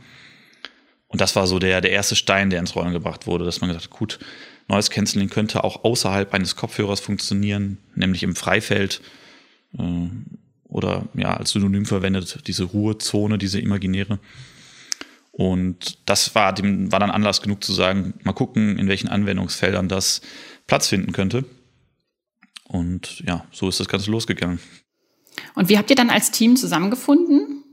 Und 1.08 1.20
das 1.20 1.36
war 1.36 1.48
so 1.48 1.60
der, 1.60 1.82
der 1.82 1.92
erste 1.92 2.16
Stein, 2.16 2.50
der 2.50 2.60
ins 2.60 2.76
Rollen 2.76 2.94
gebracht 2.94 3.28
wurde, 3.28 3.44
dass 3.44 3.60
man 3.60 3.70
gesagt 3.70 3.92
hat, 3.92 3.98
gut, 3.98 4.20
Noise 4.70 4.90
Cancelling 4.90 5.30
könnte 5.30 5.64
auch 5.64 5.84
außerhalb 5.84 6.34
eines 6.34 6.56
Kopfhörers 6.56 7.02
funktionieren, 7.02 7.78
nämlich 7.96 8.24
im 8.24 8.36
Freifeld. 8.36 9.02
Oder 10.72 11.08
ja 11.14 11.36
als 11.36 11.52
Synonym 11.52 11.86
verwendet, 11.86 12.48
diese 12.48 12.64
Ruhezone, 12.64 13.38
diese 13.38 13.60
imaginäre. 13.60 14.20
Und 15.32 15.98
das 16.08 16.34
war, 16.34 16.54
dem, 16.54 16.92
war 16.92 17.00
dann 17.00 17.12
Anlass 17.12 17.42
genug 17.42 17.64
zu 17.64 17.74
sagen, 17.74 18.14
mal 18.24 18.34
gucken, 18.34 18.78
in 18.80 18.88
welchen 18.88 19.08
Anwendungsfeldern 19.08 19.88
das 19.88 20.22
Platz 20.68 20.88
finden 20.88 21.12
könnte. 21.12 21.46
Und 22.66 23.22
ja, 23.28 23.46
so 23.52 23.70
ist 23.70 23.80
das 23.80 23.88
Ganze 23.88 24.12
losgegangen. 24.12 24.60
Und 25.56 25.70
wie 25.70 25.78
habt 25.78 25.90
ihr 25.90 25.96
dann 25.96 26.10
als 26.10 26.32
Team 26.32 26.56
zusammengefunden? 26.56 27.64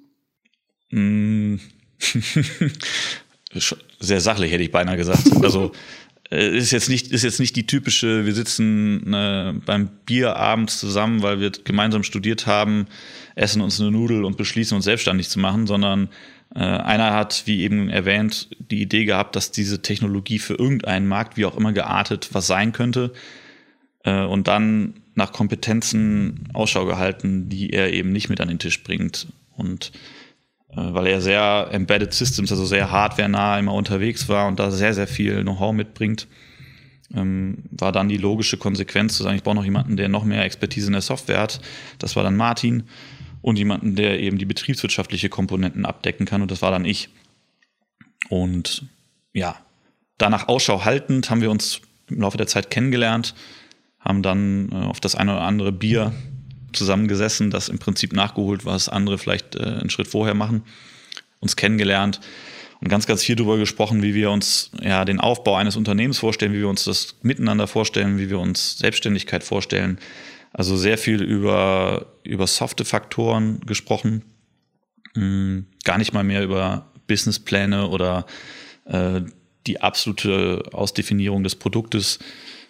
Mm. 0.90 1.56
Sehr 4.00 4.20
sachlich 4.20 4.52
hätte 4.52 4.62
ich 4.62 4.70
beinahe 4.70 4.96
gesagt. 4.96 5.32
Also 5.42 5.72
ist 6.30 6.72
jetzt 6.72 6.88
nicht 6.88 7.10
ist 7.10 7.24
jetzt 7.24 7.40
nicht 7.40 7.56
die 7.56 7.66
typische. 7.66 8.26
Wir 8.26 8.34
sitzen 8.34 9.12
äh, 9.12 9.54
beim 9.64 9.88
Bier 10.04 10.36
abends 10.36 10.78
zusammen, 10.78 11.22
weil 11.22 11.40
wir 11.40 11.50
gemeinsam 11.50 12.02
studiert 12.02 12.46
haben, 12.46 12.86
essen 13.34 13.62
uns 13.62 13.80
eine 13.80 13.90
Nudel 13.90 14.24
und 14.24 14.36
beschließen 14.36 14.76
uns 14.76 14.84
selbstständig 14.84 15.30
zu 15.30 15.38
machen, 15.38 15.66
sondern 15.66 16.08
äh, 16.54 16.58
einer 16.60 17.14
hat, 17.14 17.44
wie 17.46 17.62
eben 17.62 17.88
erwähnt, 17.88 18.48
die 18.70 18.82
Idee 18.82 19.04
gehabt, 19.04 19.36
dass 19.36 19.52
diese 19.52 19.80
Technologie 19.80 20.38
für 20.38 20.54
irgendeinen 20.54 21.06
Markt, 21.06 21.36
wie 21.36 21.46
auch 21.46 21.56
immer 21.56 21.72
geartet, 21.72 22.28
was 22.32 22.46
sein 22.46 22.72
könnte. 22.72 23.12
Äh, 24.04 24.24
und 24.24 24.48
dann 24.48 24.94
nach 25.14 25.32
Kompetenzen 25.32 26.48
Ausschau 26.52 26.84
gehalten, 26.84 27.48
die 27.48 27.70
er 27.70 27.92
eben 27.92 28.12
nicht 28.12 28.28
mit 28.28 28.40
an 28.40 28.48
den 28.48 28.58
Tisch 28.58 28.82
bringt. 28.82 29.28
Und 29.56 29.92
äh, 29.94 30.27
weil 30.74 31.06
er 31.06 31.20
sehr 31.20 31.68
Embedded 31.72 32.12
Systems, 32.12 32.50
also 32.50 32.64
sehr 32.64 32.90
hardware-nah 32.90 33.58
immer 33.58 33.74
unterwegs 33.74 34.28
war 34.28 34.46
und 34.48 34.58
da 34.58 34.70
sehr, 34.70 34.94
sehr 34.94 35.06
viel 35.06 35.42
Know-how 35.42 35.72
mitbringt, 35.72 36.26
ähm, 37.14 37.64
war 37.70 37.92
dann 37.92 38.08
die 38.08 38.18
logische 38.18 38.58
Konsequenz 38.58 39.16
zu 39.16 39.22
sagen, 39.22 39.36
ich 39.36 39.42
brauche 39.42 39.56
noch 39.56 39.64
jemanden, 39.64 39.96
der 39.96 40.08
noch 40.08 40.24
mehr 40.24 40.44
Expertise 40.44 40.88
in 40.88 40.92
der 40.92 41.02
Software 41.02 41.40
hat. 41.40 41.60
Das 41.98 42.16
war 42.16 42.22
dann 42.22 42.36
Martin 42.36 42.84
und 43.40 43.56
jemanden, 43.56 43.96
der 43.96 44.20
eben 44.20 44.36
die 44.36 44.44
betriebswirtschaftliche 44.44 45.28
Komponenten 45.28 45.86
abdecken 45.86 46.26
kann 46.26 46.42
und 46.42 46.50
das 46.50 46.60
war 46.60 46.70
dann 46.70 46.84
ich. 46.84 47.08
Und 48.28 48.84
ja, 49.32 49.56
danach 50.18 50.48
Ausschau 50.48 50.84
haltend 50.84 51.30
haben 51.30 51.40
wir 51.40 51.50
uns 51.50 51.80
im 52.08 52.20
Laufe 52.20 52.36
der 52.36 52.46
Zeit 52.46 52.70
kennengelernt, 52.70 53.34
haben 54.00 54.22
dann 54.22 54.70
äh, 54.72 54.74
auf 54.74 55.00
das 55.00 55.14
eine 55.14 55.32
oder 55.32 55.42
andere 55.42 55.72
Bier 55.72 56.12
zusammengesessen, 56.72 57.50
das 57.50 57.68
im 57.68 57.78
Prinzip 57.78 58.12
nachgeholt, 58.12 58.64
was 58.64 58.88
andere 58.88 59.18
vielleicht 59.18 59.56
äh, 59.56 59.62
einen 59.62 59.90
Schritt 59.90 60.08
vorher 60.08 60.34
machen, 60.34 60.62
uns 61.40 61.56
kennengelernt 61.56 62.20
und 62.80 62.88
ganz, 62.88 63.06
ganz 63.06 63.22
viel 63.22 63.36
darüber 63.36 63.58
gesprochen, 63.58 64.02
wie 64.02 64.14
wir 64.14 64.30
uns 64.30 64.70
ja 64.80 65.04
den 65.04 65.20
Aufbau 65.20 65.56
eines 65.56 65.76
Unternehmens 65.76 66.18
vorstellen, 66.18 66.52
wie 66.52 66.60
wir 66.60 66.68
uns 66.68 66.84
das 66.84 67.16
miteinander 67.22 67.66
vorstellen, 67.66 68.18
wie 68.18 68.30
wir 68.30 68.38
uns 68.38 68.78
Selbstständigkeit 68.78 69.42
vorstellen, 69.42 69.98
also 70.52 70.76
sehr 70.76 70.98
viel 70.98 71.22
über, 71.22 72.06
über 72.22 72.46
softe 72.46 72.84
Faktoren 72.84 73.60
gesprochen, 73.60 74.22
mhm, 75.14 75.66
gar 75.84 75.98
nicht 75.98 76.12
mal 76.12 76.24
mehr 76.24 76.42
über 76.42 76.92
Businesspläne 77.06 77.88
oder 77.88 78.26
äh, 78.84 79.22
die 79.66 79.80
absolute 79.80 80.62
Ausdefinierung 80.72 81.42
des 81.42 81.56
Produktes 81.56 82.18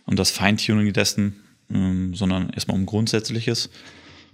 und 0.07 0.19
das 0.19 0.31
Feintuning 0.31 0.93
dessen, 0.93 1.45
ähm, 1.73 2.15
sondern 2.15 2.51
erstmal 2.51 2.77
um 2.77 2.87
Grundsätzliches. 2.87 3.71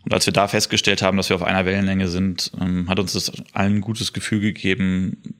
Und 0.04 0.12
als 0.12 0.26
wir 0.26 0.32
da 0.32 0.48
festgestellt 0.48 1.02
haben, 1.02 1.16
dass 1.16 1.30
wir 1.30 1.36
auf 1.36 1.42
einer 1.42 1.64
Wellenlänge 1.64 2.08
sind, 2.08 2.52
ähm, 2.60 2.88
hat 2.88 2.98
uns 2.98 3.14
das 3.14 3.32
allen 3.52 3.76
ein 3.76 3.80
gutes 3.80 4.12
Gefühl 4.12 4.40
gegeben, 4.40 5.36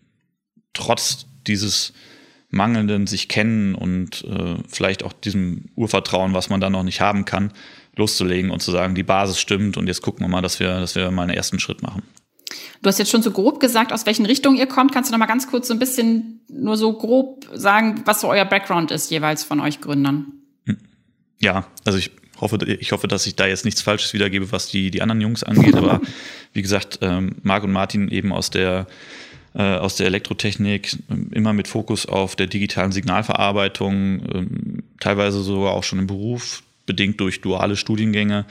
trotz 0.73 1.27
dieses 1.47 1.93
mangelnden 2.51 3.07
sich 3.07 3.29
kennen 3.29 3.75
und 3.75 4.25
äh, 4.25 4.57
vielleicht 4.69 5.03
auch 5.03 5.13
diesem 5.13 5.67
Urvertrauen, 5.75 6.35
was 6.35 6.51
man 6.51 6.61
da 6.61 6.71
noch 6.71 6.85
nicht 6.85 7.01
haben 7.01 7.25
kann, 7.25 7.53
loszulegen 7.97 8.51
und 8.51 8.63
zu 8.63 8.71
sagen, 8.71 8.95
die 8.95 9.03
Basis 9.03 9.41
stimmt 9.41 9.77
und 9.77 9.87
jetzt 9.87 10.03
gucken 10.03 10.25
wir 10.25 10.29
mal, 10.29 10.41
dass 10.41 10.61
wir, 10.61 10.81
dass 10.81 10.95
wir 10.95 11.11
mal 11.11 11.23
einen 11.23 11.37
ersten 11.37 11.59
Schritt 11.59 11.83
machen. 11.83 12.03
Du 12.83 12.89
hast 12.89 12.99
jetzt 12.99 13.11
schon 13.11 13.23
so 13.23 13.31
grob 13.31 13.61
gesagt, 13.61 13.93
aus 13.93 14.07
welchen 14.07 14.27
Richtungen 14.27 14.57
ihr 14.57 14.67
kommt. 14.67 14.93
Kannst 14.93 15.11
du 15.11 15.13
noch 15.13 15.19
mal 15.19 15.27
ganz 15.27 15.49
kurz 15.49 15.69
so 15.69 15.75
ein 15.75 15.79
bisschen 15.79 16.45
nur 16.49 16.77
so 16.77 16.93
grob 16.93 17.47
sagen, 17.53 18.03
was 18.05 18.21
so 18.21 18.29
euer 18.29 18.45
Background 18.45 18.91
ist 18.91 19.11
jeweils 19.11 19.43
von 19.43 19.61
euch 19.61 19.81
Gründern? 19.81 20.44
Ja, 21.41 21.67
also 21.85 21.99
ich 21.99 22.11
hoffe, 22.41 22.59
ich 22.67 22.93
hoffe, 22.93 23.09
dass 23.09 23.27
ich 23.27 23.37
da 23.37 23.47
jetzt 23.47 23.65
nichts 23.65 23.83
Falsches 23.83 24.13
wiedergebe, 24.15 24.53
was 24.53 24.69
die, 24.69 24.91
die 24.91 25.03
anderen 25.03 25.21
Jungs 25.21 25.43
angeht. 25.43 25.75
Aber 25.77 26.01
wie 26.53 26.63
gesagt, 26.63 26.99
ähm, 27.03 27.37
Marc 27.43 27.65
und 27.65 27.73
Martin 27.73 28.09
eben 28.09 28.33
aus 28.33 28.51
der 28.51 28.87
äh, 29.55 29.77
aus 29.77 29.95
der 29.95 30.07
Elektrotechnik, 30.07 30.99
immer 31.31 31.53
mit 31.53 31.69
Fokus 31.69 32.07
auf 32.07 32.35
der 32.35 32.49
digitalen 32.49 32.91
Signalverarbeitung, 32.91 34.23
ähm, 34.35 34.83
teilweise 34.99 35.43
sogar 35.43 35.75
auch 35.75 35.85
schon 35.85 36.01
im 36.01 36.09
Beruf, 36.09 36.65
bedingt 36.87 37.21
durch 37.21 37.41
duale 37.41 37.77
Studiengänge, 37.77 38.47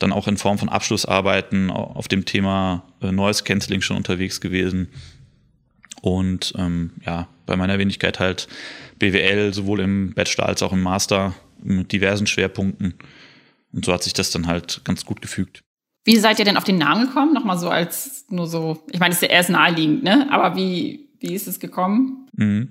dann 0.00 0.12
auch 0.12 0.26
in 0.26 0.36
Form 0.36 0.58
von 0.58 0.68
Abschlussarbeiten 0.68 1.70
auf 1.70 2.08
dem 2.08 2.24
Thema 2.24 2.82
äh, 3.00 3.12
Noise 3.12 3.44
Cancelling 3.44 3.82
schon 3.82 3.96
unterwegs 3.96 4.40
gewesen. 4.40 4.88
Und 6.00 6.54
ähm, 6.58 6.90
ja, 7.06 7.28
bei 7.46 7.56
meiner 7.56 7.78
Wenigkeit 7.78 8.18
halt 8.18 8.48
BWL, 8.98 9.54
sowohl 9.54 9.78
im 9.78 10.12
Bachelor 10.12 10.46
als 10.46 10.62
auch 10.64 10.72
im 10.72 10.82
Master 10.82 11.34
mit 11.62 11.92
diversen 11.92 12.26
Schwerpunkten. 12.26 12.94
Und 13.72 13.84
so 13.84 13.92
hat 13.92 14.02
sich 14.02 14.12
das 14.12 14.30
dann 14.30 14.46
halt 14.46 14.82
ganz 14.84 15.04
gut 15.04 15.22
gefügt. 15.22 15.62
Wie 16.04 16.16
seid 16.16 16.38
ihr 16.38 16.44
denn 16.44 16.56
auf 16.56 16.64
den 16.64 16.78
Namen 16.78 17.06
gekommen? 17.06 17.32
Nochmal 17.32 17.58
so 17.58 17.68
als 17.68 18.26
nur 18.28 18.46
so, 18.46 18.82
ich 18.90 19.00
meine, 19.00 19.12
es 19.12 19.22
ist 19.22 19.28
ja 19.28 19.34
erst 19.34 19.50
naheliegend, 19.50 20.02
ne? 20.02 20.26
Aber 20.30 20.56
wie, 20.56 21.08
wie 21.20 21.34
ist 21.34 21.46
es 21.46 21.60
gekommen? 21.60 22.26
Mhm 22.32 22.70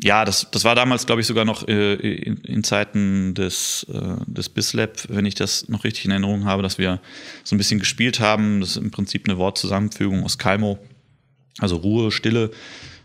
ja, 0.00 0.24
das, 0.24 0.48
das 0.50 0.64
war 0.64 0.76
damals, 0.76 1.06
glaube 1.06 1.20
ich, 1.20 1.26
sogar 1.26 1.44
noch 1.44 1.66
äh, 1.66 1.94
in, 1.94 2.36
in, 2.38 2.62
Zeiten 2.62 3.34
des, 3.34 3.84
äh, 3.92 4.16
des 4.26 4.48
BizLab, 4.48 5.08
wenn 5.08 5.26
ich 5.26 5.34
das 5.34 5.68
noch 5.68 5.82
richtig 5.82 6.04
in 6.04 6.12
Erinnerung 6.12 6.44
habe, 6.44 6.62
dass 6.62 6.78
wir 6.78 7.00
so 7.42 7.56
ein 7.56 7.58
bisschen 7.58 7.80
gespielt 7.80 8.20
haben. 8.20 8.60
Das 8.60 8.70
ist 8.70 8.76
im 8.76 8.92
Prinzip 8.92 9.28
eine 9.28 9.38
Wortzusammenfügung 9.38 10.22
aus 10.22 10.38
Calmo, 10.38 10.78
also 11.58 11.76
Ruhe, 11.76 12.12
Stille 12.12 12.52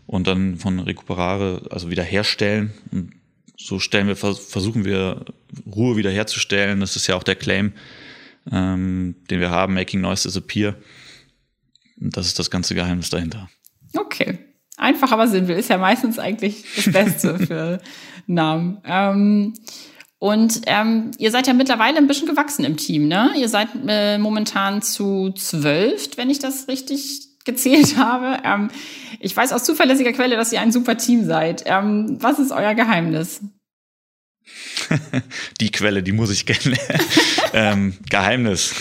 und 0.06 0.28
dann 0.28 0.56
von 0.56 0.78
Recuperare, 0.78 1.62
also 1.70 1.90
wiederherstellen. 1.90 2.72
Und 2.92 3.12
so 3.56 3.78
stellen 3.78 4.06
wir, 4.06 4.16
versuchen 4.16 4.84
wir 4.84 5.24
Ruhe 5.66 5.96
wiederherzustellen. 5.96 6.80
Das 6.80 6.96
ist 6.96 7.06
ja 7.06 7.16
auch 7.16 7.22
der 7.22 7.36
Claim, 7.36 7.72
ähm, 8.50 9.16
den 9.30 9.40
wir 9.40 9.50
haben, 9.50 9.74
Making 9.74 10.00
Noise 10.00 10.28
Disappear. 10.28 10.76
Und 12.00 12.16
das 12.16 12.26
ist 12.26 12.38
das 12.38 12.50
ganze 12.50 12.74
Geheimnis 12.74 13.10
dahinter. 13.10 13.48
Okay. 13.96 14.38
Einfach, 14.76 15.12
aber 15.12 15.28
simpel 15.28 15.56
ist 15.56 15.70
ja 15.70 15.78
meistens 15.78 16.18
eigentlich 16.18 16.64
das 16.74 16.92
Beste 16.92 17.38
für 17.46 17.80
Namen. 18.26 18.78
Ähm, 18.84 19.54
und 20.18 20.62
ähm, 20.66 21.12
ihr 21.18 21.30
seid 21.30 21.46
ja 21.46 21.52
mittlerweile 21.52 21.98
ein 21.98 22.06
bisschen 22.06 22.26
gewachsen 22.26 22.64
im 22.64 22.76
Team, 22.76 23.08
ne? 23.08 23.32
Ihr 23.36 23.48
seid 23.48 23.68
äh, 23.86 24.18
momentan 24.18 24.82
zu 24.82 25.32
zwölf, 25.32 26.16
wenn 26.16 26.30
ich 26.30 26.38
das 26.38 26.66
richtig 26.66 27.33
gezählt 27.44 27.96
habe. 27.96 28.42
Ähm, 28.44 28.70
ich 29.20 29.36
weiß 29.36 29.52
aus 29.52 29.64
zuverlässiger 29.64 30.12
Quelle, 30.12 30.36
dass 30.36 30.52
ihr 30.52 30.60
ein 30.60 30.72
super 30.72 30.96
Team 30.96 31.24
seid. 31.24 31.64
Ähm, 31.66 32.18
was 32.20 32.38
ist 32.38 32.52
euer 32.52 32.74
Geheimnis? 32.74 33.40
die 35.60 35.70
Quelle, 35.70 36.02
die 36.02 36.12
muss 36.12 36.30
ich 36.30 36.46
kennen. 36.46 36.76
ähm, 37.52 37.96
Geheimnis. 38.10 38.74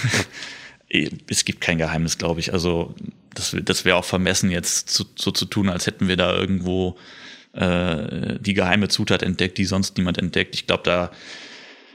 Es 1.28 1.46
gibt 1.46 1.62
kein 1.62 1.78
Geheimnis, 1.78 2.18
glaube 2.18 2.40
ich. 2.40 2.54
Also 2.54 2.94
das, 3.34 3.56
das 3.64 3.86
wäre 3.86 3.98
auch 3.98 4.06
vermessen, 4.06 4.52
jetzt 4.52 4.90
zu, 4.90 5.06
so 5.16 5.32
zu 5.32 5.46
tun, 5.46 5.70
als 5.70 5.88
hätten 5.88 6.08
wir 6.08 6.18
da 6.18 6.36
irgendwo 6.36 6.98
äh, 7.54 8.40
die 8.40 8.54
geheime 8.54 8.90
Zutat 8.90 9.24
entdeckt, 9.24 9.58
die 9.58 9.66
sonst 9.66 9.98
niemand 9.98 10.18
entdeckt. 10.18 10.56
Ich 10.56 10.68
glaube, 10.68 10.84
da, 10.84 11.12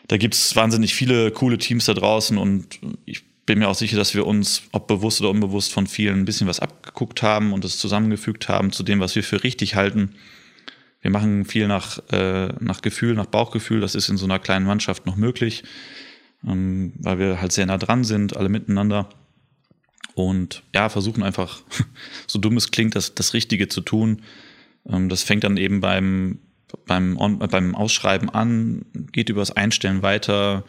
da 0.08 0.16
gibt 0.16 0.34
es 0.34 0.56
wahnsinnig 0.56 0.94
viele 0.94 1.30
coole 1.30 1.58
Teams 1.58 1.84
da 1.84 1.94
draußen 1.94 2.38
und 2.38 2.80
ich 3.04 3.27
bin 3.48 3.60
mir 3.60 3.68
auch 3.68 3.74
sicher, 3.74 3.96
dass 3.96 4.14
wir 4.14 4.26
uns, 4.26 4.64
ob 4.72 4.86
bewusst 4.88 5.22
oder 5.22 5.30
unbewusst, 5.30 5.72
von 5.72 5.86
vielen 5.86 6.20
ein 6.20 6.24
bisschen 6.26 6.46
was 6.46 6.60
abgeguckt 6.60 7.22
haben 7.22 7.54
und 7.54 7.64
es 7.64 7.78
zusammengefügt 7.78 8.46
haben 8.50 8.72
zu 8.72 8.82
dem, 8.82 9.00
was 9.00 9.14
wir 9.16 9.24
für 9.24 9.42
richtig 9.42 9.74
halten. 9.74 10.16
Wir 11.00 11.10
machen 11.10 11.46
viel 11.46 11.66
nach, 11.66 11.98
äh, 12.12 12.48
nach 12.60 12.82
Gefühl, 12.82 13.14
nach 13.14 13.24
Bauchgefühl. 13.24 13.80
Das 13.80 13.94
ist 13.94 14.10
in 14.10 14.18
so 14.18 14.26
einer 14.26 14.38
kleinen 14.38 14.66
Mannschaft 14.66 15.06
noch 15.06 15.16
möglich, 15.16 15.64
ähm, 16.46 16.92
weil 16.98 17.18
wir 17.18 17.40
halt 17.40 17.52
sehr 17.52 17.64
nah 17.64 17.78
dran 17.78 18.04
sind, 18.04 18.36
alle 18.36 18.50
miteinander 18.50 19.08
und 20.14 20.62
ja, 20.74 20.90
versuchen 20.90 21.22
einfach, 21.22 21.62
so 22.26 22.38
dumm 22.38 22.58
es 22.58 22.70
klingt, 22.70 22.96
das, 22.96 23.14
das 23.14 23.32
Richtige 23.32 23.68
zu 23.68 23.80
tun. 23.80 24.20
Ähm, 24.86 25.08
das 25.08 25.22
fängt 25.22 25.44
dann 25.44 25.56
eben 25.56 25.80
beim, 25.80 26.38
beim, 26.86 27.16
beim 27.38 27.74
Ausschreiben 27.74 28.28
an, 28.28 28.84
geht 29.12 29.30
über 29.30 29.40
das 29.40 29.52
Einstellen 29.52 30.02
weiter, 30.02 30.64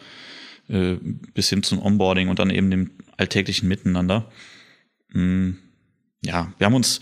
äh, 0.70 0.96
bis 1.34 1.48
hin 1.48 1.62
zum 1.62 1.80
Onboarding 1.80 2.28
und 2.28 2.38
dann 2.38 2.50
eben 2.50 2.70
dem 2.70 2.90
alltäglichen 3.16 3.68
Miteinander. 3.68 4.30
Mm, 5.12 5.50
ja, 6.22 6.52
wir 6.58 6.64
haben 6.66 6.74
uns 6.74 7.00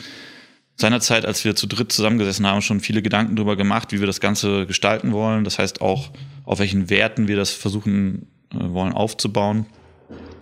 seinerzeit, 0.76 1.26
als 1.26 1.44
wir 1.44 1.56
zu 1.56 1.66
dritt 1.66 1.92
zusammengesessen 1.92 2.46
haben, 2.46 2.62
schon 2.62 2.80
viele 2.80 3.02
Gedanken 3.02 3.37
darüber 3.37 3.56
gemacht, 3.56 3.92
wie 3.92 4.00
wir 4.00 4.06
das 4.06 4.20
Ganze 4.20 4.66
gestalten 4.66 5.12
wollen. 5.12 5.44
Das 5.44 5.58
heißt 5.58 5.80
auch, 5.80 6.10
auf 6.44 6.60
welchen 6.60 6.88
Werten 6.88 7.28
wir 7.28 7.37
das 7.37 7.50
versuchen 7.50 8.28
äh, 8.52 8.58
wollen 8.60 8.92
aufzubauen, 8.92 9.66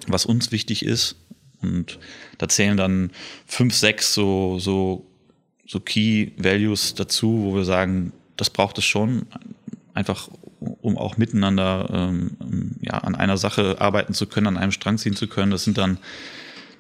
was 0.07 0.27
uns 0.27 0.53
wichtig 0.53 0.85
ist 0.85 1.17
und 1.63 1.99
da 2.39 2.49
zählen 2.49 2.77
dann 2.77 3.11
fünf, 3.47 3.75
sechs 3.75 4.15
so, 4.15 4.59
so, 4.59 5.07
so 5.67 5.81
Key 5.81 6.33
Values 6.37 6.95
dazu, 6.95 7.45
wo 7.45 7.55
wir 7.55 7.65
sagen, 7.65 8.13
das 8.37 8.51
braucht 8.51 8.79
es 8.79 8.85
schon, 8.85 9.27
einfach 9.95 10.29
um 10.61 10.97
auch 10.97 11.17
miteinander 11.17 11.89
ähm, 11.93 12.77
ja, 12.81 12.99
an 12.99 13.15
einer 13.15 13.37
Sache 13.37 13.81
arbeiten 13.81 14.15
zu 14.15 14.27
können, 14.27 14.47
an 14.47 14.57
einem 14.57 14.73
Strang 14.73 14.99
ziehen 14.99 15.17
zu 15.17 15.29
können. 15.29 15.51
Das 15.51 15.65
sind 15.65 15.79
dann 15.79 15.99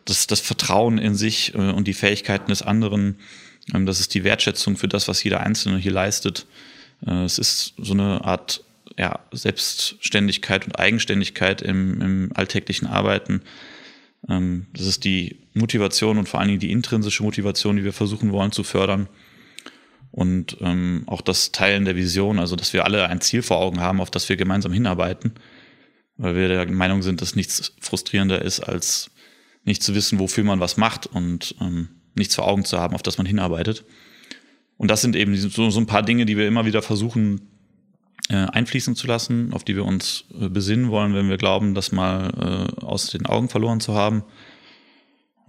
das, 0.04 0.26
das 0.26 0.40
Vertrauen 0.40 0.99
in 0.99 1.14
sich 1.14 1.54
äh, 1.54 1.59
und 1.59 1.87
die 1.87 1.95
Fähigkeiten 1.95 2.50
des 2.50 2.62
anderen. 2.62 3.16
Ähm, 3.75 3.87
das 3.87 4.00
ist 4.00 4.14
die 4.14 4.25
Wertschätzung 4.25 4.76
für 4.76 4.88
das, 4.88 5.09
was 5.09 5.23
jeder 5.23 5.40
Einzelne 5.40 5.78
hier 5.78 5.92
leistet. 5.92 6.47
Äh, 7.06 7.25
es 7.25 7.38
ist 7.38 7.75
so 7.78 7.92
eine 7.92 8.25
Art 8.25 8.62
ja, 8.99 9.21
Selbstständigkeit 9.33 10.66
und 10.66 10.78
Eigenständigkeit 10.78 11.61
im, 11.61 12.00
im 12.00 12.30
alltäglichen 12.35 12.87
Arbeiten 12.87 13.42
Ähm, 14.28 14.66
das 14.73 14.87
ist 14.87 15.04
die 15.04 15.37
Motivation 15.54 16.18
und 16.18 16.28
vor 16.28 16.40
allen 16.40 16.49
Dingen 16.49 16.61
die 16.61 16.73
intrinsische 16.73 17.23
Motivation, 17.23 17.76
die 17.76 17.85
wir 17.85 17.92
versuchen 17.92 18.33
wollen 18.33 18.52
zu 18.52 18.64
fördern. 18.64 19.09
Und 20.16 20.56
ähm, 20.62 21.04
auch 21.06 21.20
das 21.20 21.52
Teilen 21.52 21.85
der 21.85 21.94
Vision, 21.94 22.38
also 22.38 22.56
dass 22.56 22.73
wir 22.73 22.87
alle 22.87 23.06
ein 23.11 23.20
Ziel 23.20 23.42
vor 23.42 23.58
Augen 23.58 23.80
haben, 23.80 24.00
auf 24.00 24.11
das 24.11 24.30
wir 24.30 24.37
gemeinsam 24.37 24.73
hinarbeiten, 24.73 25.35
weil 26.16 26.35
wir 26.35 26.49
der 26.49 26.73
Meinung 26.73 27.02
sind, 27.02 27.20
dass 27.20 27.37
nichts 27.37 27.75
frustrierender 27.80 28.40
ist, 28.40 28.61
als 28.61 29.11
nicht 29.64 29.82
zu 29.82 29.94
wissen, 29.94 30.18
wofür 30.18 30.42
man 30.42 30.58
was 30.58 30.78
macht 30.78 31.04
und 31.04 31.54
ähm, 31.61 31.90
nichts 32.14 32.35
vor 32.35 32.49
Augen 32.49 32.64
zu 32.64 32.78
haben, 32.78 32.94
auf 32.94 33.02
das 33.02 33.18
man 33.18 33.26
hinarbeitet. 33.26 33.85
Und 34.78 34.90
das 34.90 35.02
sind 35.02 35.16
eben 35.16 35.37
so, 35.37 35.68
so 35.68 35.78
ein 35.78 35.87
paar 35.87 36.02
Dinge, 36.02 36.25
die 36.25 36.38
wir 36.38 36.49
immer 36.49 36.64
wieder 36.64 36.80
versuchen 36.80 37.42
äh, 38.30 38.37
einfließen 38.37 38.96
zu 38.96 39.06
lassen, 39.06 39.52
auf 39.52 39.64
die 39.64 39.76
wir 39.76 39.85
uns 39.85 40.25
äh, 40.40 40.49
besinnen 40.49 40.88
wollen, 40.88 41.12
wenn 41.12 41.28
wir 41.28 41.37
glauben, 41.37 41.75
das 41.75 41.92
mal 41.92 42.30
äh, 42.80 42.85
aus 42.85 43.11
den 43.11 43.26
Augen 43.26 43.50
verloren 43.50 43.80
zu 43.80 43.92
haben. 43.92 44.25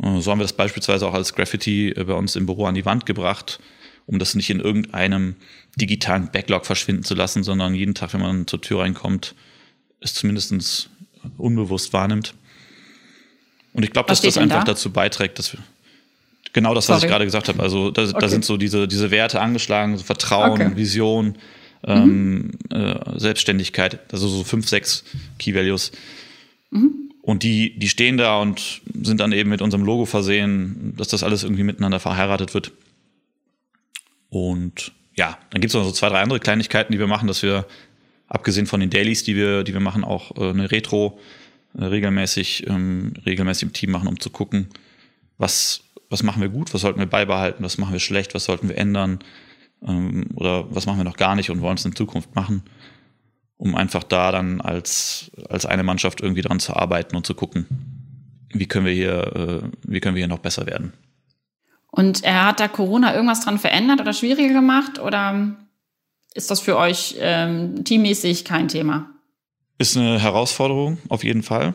Äh, 0.04 0.20
so 0.20 0.30
haben 0.30 0.40
wir 0.40 0.44
das 0.44 0.54
beispielsweise 0.54 1.08
auch 1.08 1.14
als 1.14 1.34
Graffiti 1.34 1.92
äh, 1.92 2.04
bei 2.04 2.16
uns 2.16 2.36
im 2.36 2.46
Büro 2.46 2.66
an 2.66 2.76
die 2.76 2.86
Wand 2.86 3.06
gebracht, 3.06 3.62
um 4.08 4.20
das 4.20 4.34
nicht 4.34 4.50
in 4.50 4.60
irgendeinem 4.60 5.36
digitalen 5.76 6.32
Backlog 6.32 6.66
verschwinden 6.66 7.04
zu 7.04 7.14
lassen, 7.14 7.44
sondern 7.44 7.76
jeden 7.76 7.94
Tag, 7.94 8.14
wenn 8.14 8.22
man 8.22 8.48
zur 8.48 8.62
Tür 8.62 8.80
reinkommt, 8.80 9.36
es 10.00 10.14
zumindest 10.14 10.90
unbewusst 11.38 11.94
wahrnimmt. 11.94 12.34
Und 13.74 13.84
ich 13.84 13.92
glaube, 13.92 14.08
dass 14.08 14.22
das 14.22 14.38
einfach 14.38 14.64
da? 14.64 14.72
dazu 14.72 14.92
beiträgt, 14.92 15.38
dass 15.38 15.54
wir 15.54 15.60
genau 16.54 16.74
das, 16.74 16.90
was 16.90 17.02
Sorry. 17.02 17.06
ich 17.06 17.12
gerade 17.12 17.26
gesagt 17.26 17.50
habe. 17.50 17.62
Also 17.62 17.92
da, 17.92 18.04
okay. 18.04 18.16
da, 18.20 18.28
sind 18.30 18.46
so 18.46 18.58
diese, 18.58 18.88
diese 18.88 19.12
Werte 19.12 19.40
angeschlagen, 19.42 19.98
so 19.98 20.04
Vertrauen, 20.04 20.62
okay. 20.62 20.76
Vision, 20.76 21.36
ähm, 21.86 22.52
mhm. 22.70 22.76
äh, 22.76 23.20
Selbstständigkeit, 23.20 24.00
also 24.12 24.28
so 24.28 24.44
fünf, 24.44 24.68
sechs 24.68 25.04
Key 25.38 25.54
Values. 25.54 25.92
Mhm. 26.72 27.12
Und 27.22 27.44
die, 27.44 27.78
die 27.78 27.90
stehen 27.90 28.18
da 28.18 28.40
und 28.40 28.82
sind 29.04 29.20
dann 29.20 29.34
eben 29.34 29.50
mit 29.50 29.62
unserem 29.62 29.84
Logo 29.84 30.06
versehen, 30.06 30.94
dass 30.98 31.10
das 31.10 31.24
alles 31.24 31.44
irgendwie 31.44 31.64
miteinander 31.64 32.00
verheiratet 32.00 32.54
wird. 32.54 32.72
Und 34.30 34.92
ja, 35.16 35.38
dann 35.50 35.62
gibt 35.62 35.74
es 35.74 35.74
noch 35.74 35.84
so 35.84 35.92
zwei, 35.92 36.10
drei 36.10 36.22
andere 36.22 36.40
Kleinigkeiten, 36.40 36.92
die 36.92 37.00
wir 37.00 37.08
machen, 37.08 37.28
dass 37.28 37.44
wir, 37.44 37.66
abgesehen 38.28 38.68
von 38.68 38.80
den 38.80 38.90
Dailies, 38.90 39.24
die 39.24 39.36
wir, 39.36 39.64
die 39.64 39.74
wir 39.74 39.80
machen, 39.80 40.04
auch 40.04 40.36
äh, 40.38 40.50
eine 40.50 40.72
Retro 40.72 41.20
äh, 41.78 41.86
regelmäßig, 41.86 42.68
ähm, 42.68 43.14
regelmäßig 43.26 43.64
im 43.64 43.74
Team 43.74 43.92
machen, 43.92 44.08
um 44.08 44.20
zu 44.20 44.30
gucken, 44.30 44.68
was, 45.38 45.84
was 46.10 46.24
machen 46.24 46.42
wir 46.42 46.50
gut, 46.50 46.74
was 46.74 46.82
sollten 46.82 47.00
wir 47.00 47.08
beibehalten, 47.08 47.64
was 47.64 47.78
machen 47.78 47.94
wir 47.94 48.00
schlecht, 48.00 48.34
was 48.36 48.46
sollten 48.46 48.70
wir 48.70 48.78
ändern 48.78 49.20
ähm, 49.86 50.28
oder 50.36 50.74
was 50.74 50.86
machen 50.86 50.98
wir 50.98 51.04
noch 51.04 51.18
gar 51.18 51.36
nicht 51.36 51.50
und 51.50 51.62
wollen 51.62 51.78
es 51.78 51.86
in 51.86 51.96
Zukunft 51.96 52.36
machen, 52.36 52.64
um 53.58 53.76
einfach 53.76 54.04
da 54.04 54.32
dann 54.32 54.62
als, 54.62 55.32
als 55.50 55.66
eine 55.66 55.84
Mannschaft 55.84 56.22
irgendwie 56.22 56.42
dran 56.42 56.60
zu 56.60 56.76
arbeiten 56.76 57.16
und 57.16 57.26
zu 57.26 57.34
gucken, 57.34 57.66
wie 58.50 58.66
können 58.66 58.86
wir 58.86 58.94
hier, 58.94 59.36
äh, 59.36 59.70
wie 59.84 60.00
können 60.00 60.16
wir 60.16 60.22
hier 60.22 60.28
noch 60.28 60.40
besser 60.40 60.66
werden. 60.66 60.94
Und 61.98 62.24
er 62.24 62.46
hat 62.46 62.60
da 62.60 62.68
Corona 62.68 63.16
irgendwas 63.16 63.44
dran 63.44 63.58
verändert 63.58 64.00
oder 64.00 64.13
schwieriger 64.13 64.54
gemacht 64.54 65.00
oder 65.00 65.58
ist 66.36 66.51
das 66.51 66.60
für 66.60 66.77
euch 66.77 67.16
ähm, 67.18 67.84
teammäßig 67.86 68.46
kein 68.46 68.68
Thema? 68.68 69.10
Ist 69.80 69.98
eine 69.98 70.20
Herausforderung, 70.22 71.00
auf 71.10 71.24
jeden 71.24 71.42
Fall. 71.42 71.74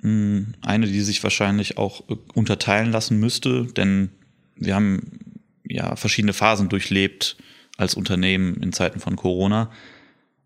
Hm, 0.00 0.54
eine, 0.62 0.86
die 0.86 1.02
sich 1.02 1.22
wahrscheinlich 1.22 1.76
auch 1.76 2.02
unterteilen 2.32 2.90
lassen 2.90 3.20
müsste, 3.20 3.66
denn 3.66 4.08
wir 4.54 4.74
haben 4.74 5.42
ja 5.68 5.94
verschiedene 5.94 6.32
Phasen 6.32 6.70
durchlebt 6.70 7.36
als 7.76 7.94
Unternehmen 7.94 8.62
in 8.62 8.72
Zeiten 8.72 8.98
von 8.98 9.14
Corona. 9.14 9.70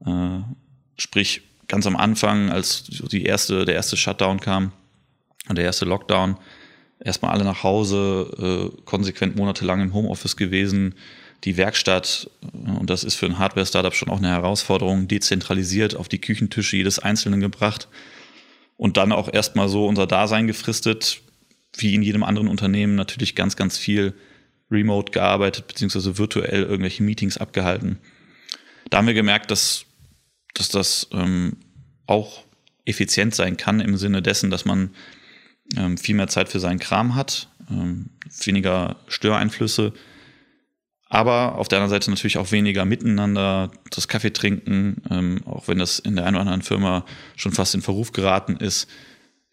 Äh, 0.05 0.41
sprich, 0.97 1.43
ganz 1.69 1.87
am 1.87 1.95
Anfang, 1.95 2.51
als 2.51 2.83
die 2.83 3.23
erste, 3.23 3.65
der 3.65 3.77
erste 3.77 3.97
Shutdown 3.97 4.41
kam, 4.41 4.73
der 5.49 5.65
erste 5.65 5.85
Lockdown, 5.85 6.37
erstmal 7.05 7.33
alle 7.33 7.45
nach 7.45 7.63
Hause, 7.63 8.73
äh, 8.75 8.83
konsequent 8.85 9.37
monatelang 9.37 9.81
im 9.81 9.95
Homeoffice 9.95 10.37
gewesen, 10.37 10.95
die 11.45 11.57
Werkstatt, 11.57 12.31
äh, 12.43 12.71
und 12.71 12.91
das 12.91 13.05
ist 13.05 13.15
für 13.15 13.27
ein 13.27 13.39
Hardware-Startup 13.39 13.95
schon 13.95 14.09
auch 14.09 14.19
eine 14.19 14.31
Herausforderung, 14.31 15.07
dezentralisiert 15.07 15.95
auf 15.95 16.09
die 16.09 16.21
Küchentische 16.21 16.77
jedes 16.77 16.99
Einzelnen 16.99 17.41
gebracht 17.41 17.89
und 18.77 18.97
dann 18.97 19.13
auch 19.13 19.33
erstmal 19.33 19.69
so 19.69 19.87
unser 19.87 20.07
Dasein 20.07 20.47
gefristet, 20.47 21.21
wie 21.77 21.95
in 21.95 22.03
jedem 22.03 22.25
anderen 22.25 22.49
Unternehmen 22.49 22.95
natürlich 22.95 23.35
ganz, 23.35 23.55
ganz 23.57 23.77
viel 23.79 24.15
remote 24.71 25.13
gearbeitet, 25.13 25.67
beziehungsweise 25.67 26.19
virtuell 26.19 26.63
irgendwelche 26.63 27.03
Meetings 27.03 27.37
abgehalten. 27.37 27.99
Da 28.91 28.99
haben 28.99 29.07
wir 29.07 29.15
gemerkt, 29.15 29.51
dass, 29.51 29.85
dass 30.55 30.69
das 30.69 31.09
ähm, 31.13 31.57
auch 32.07 32.45
effizient 32.85 33.35
sein 33.35 33.57
kann 33.57 33.81
im 33.81 33.97
Sinne 33.97 34.23
dessen, 34.23 34.51
dass 34.51 34.65
man 34.65 34.91
ähm, 35.77 35.99
viel 35.99 36.15
mehr 36.15 36.29
Zeit 36.29 36.49
für 36.49 36.61
seinen 36.61 36.79
Kram 36.79 37.15
hat, 37.15 37.49
ähm, 37.71 38.11
weniger 38.45 38.97
Störeinflüsse, 39.09 39.93
aber 41.09 41.59
auf 41.59 41.69
der 41.69 41.79
anderen 41.79 41.91
Seite 41.91 42.11
natürlich 42.11 42.39
auch 42.39 42.51
weniger 42.51 42.85
miteinander, 42.85 43.71
das 43.91 44.09
Kaffee 44.09 44.33
trinken, 44.33 45.03
ähm, 45.11 45.43
auch 45.47 45.69
wenn 45.69 45.79
das 45.79 46.01
in 46.01 46.17
der 46.17 46.27
einen 46.27 46.35
oder 46.35 46.43
anderen 46.43 46.63
Firma 46.63 47.05
schon 47.37 47.53
fast 47.53 47.75
in 47.75 47.83
Verruf 47.83 48.11
geraten 48.11 48.57
ist, 48.57 48.89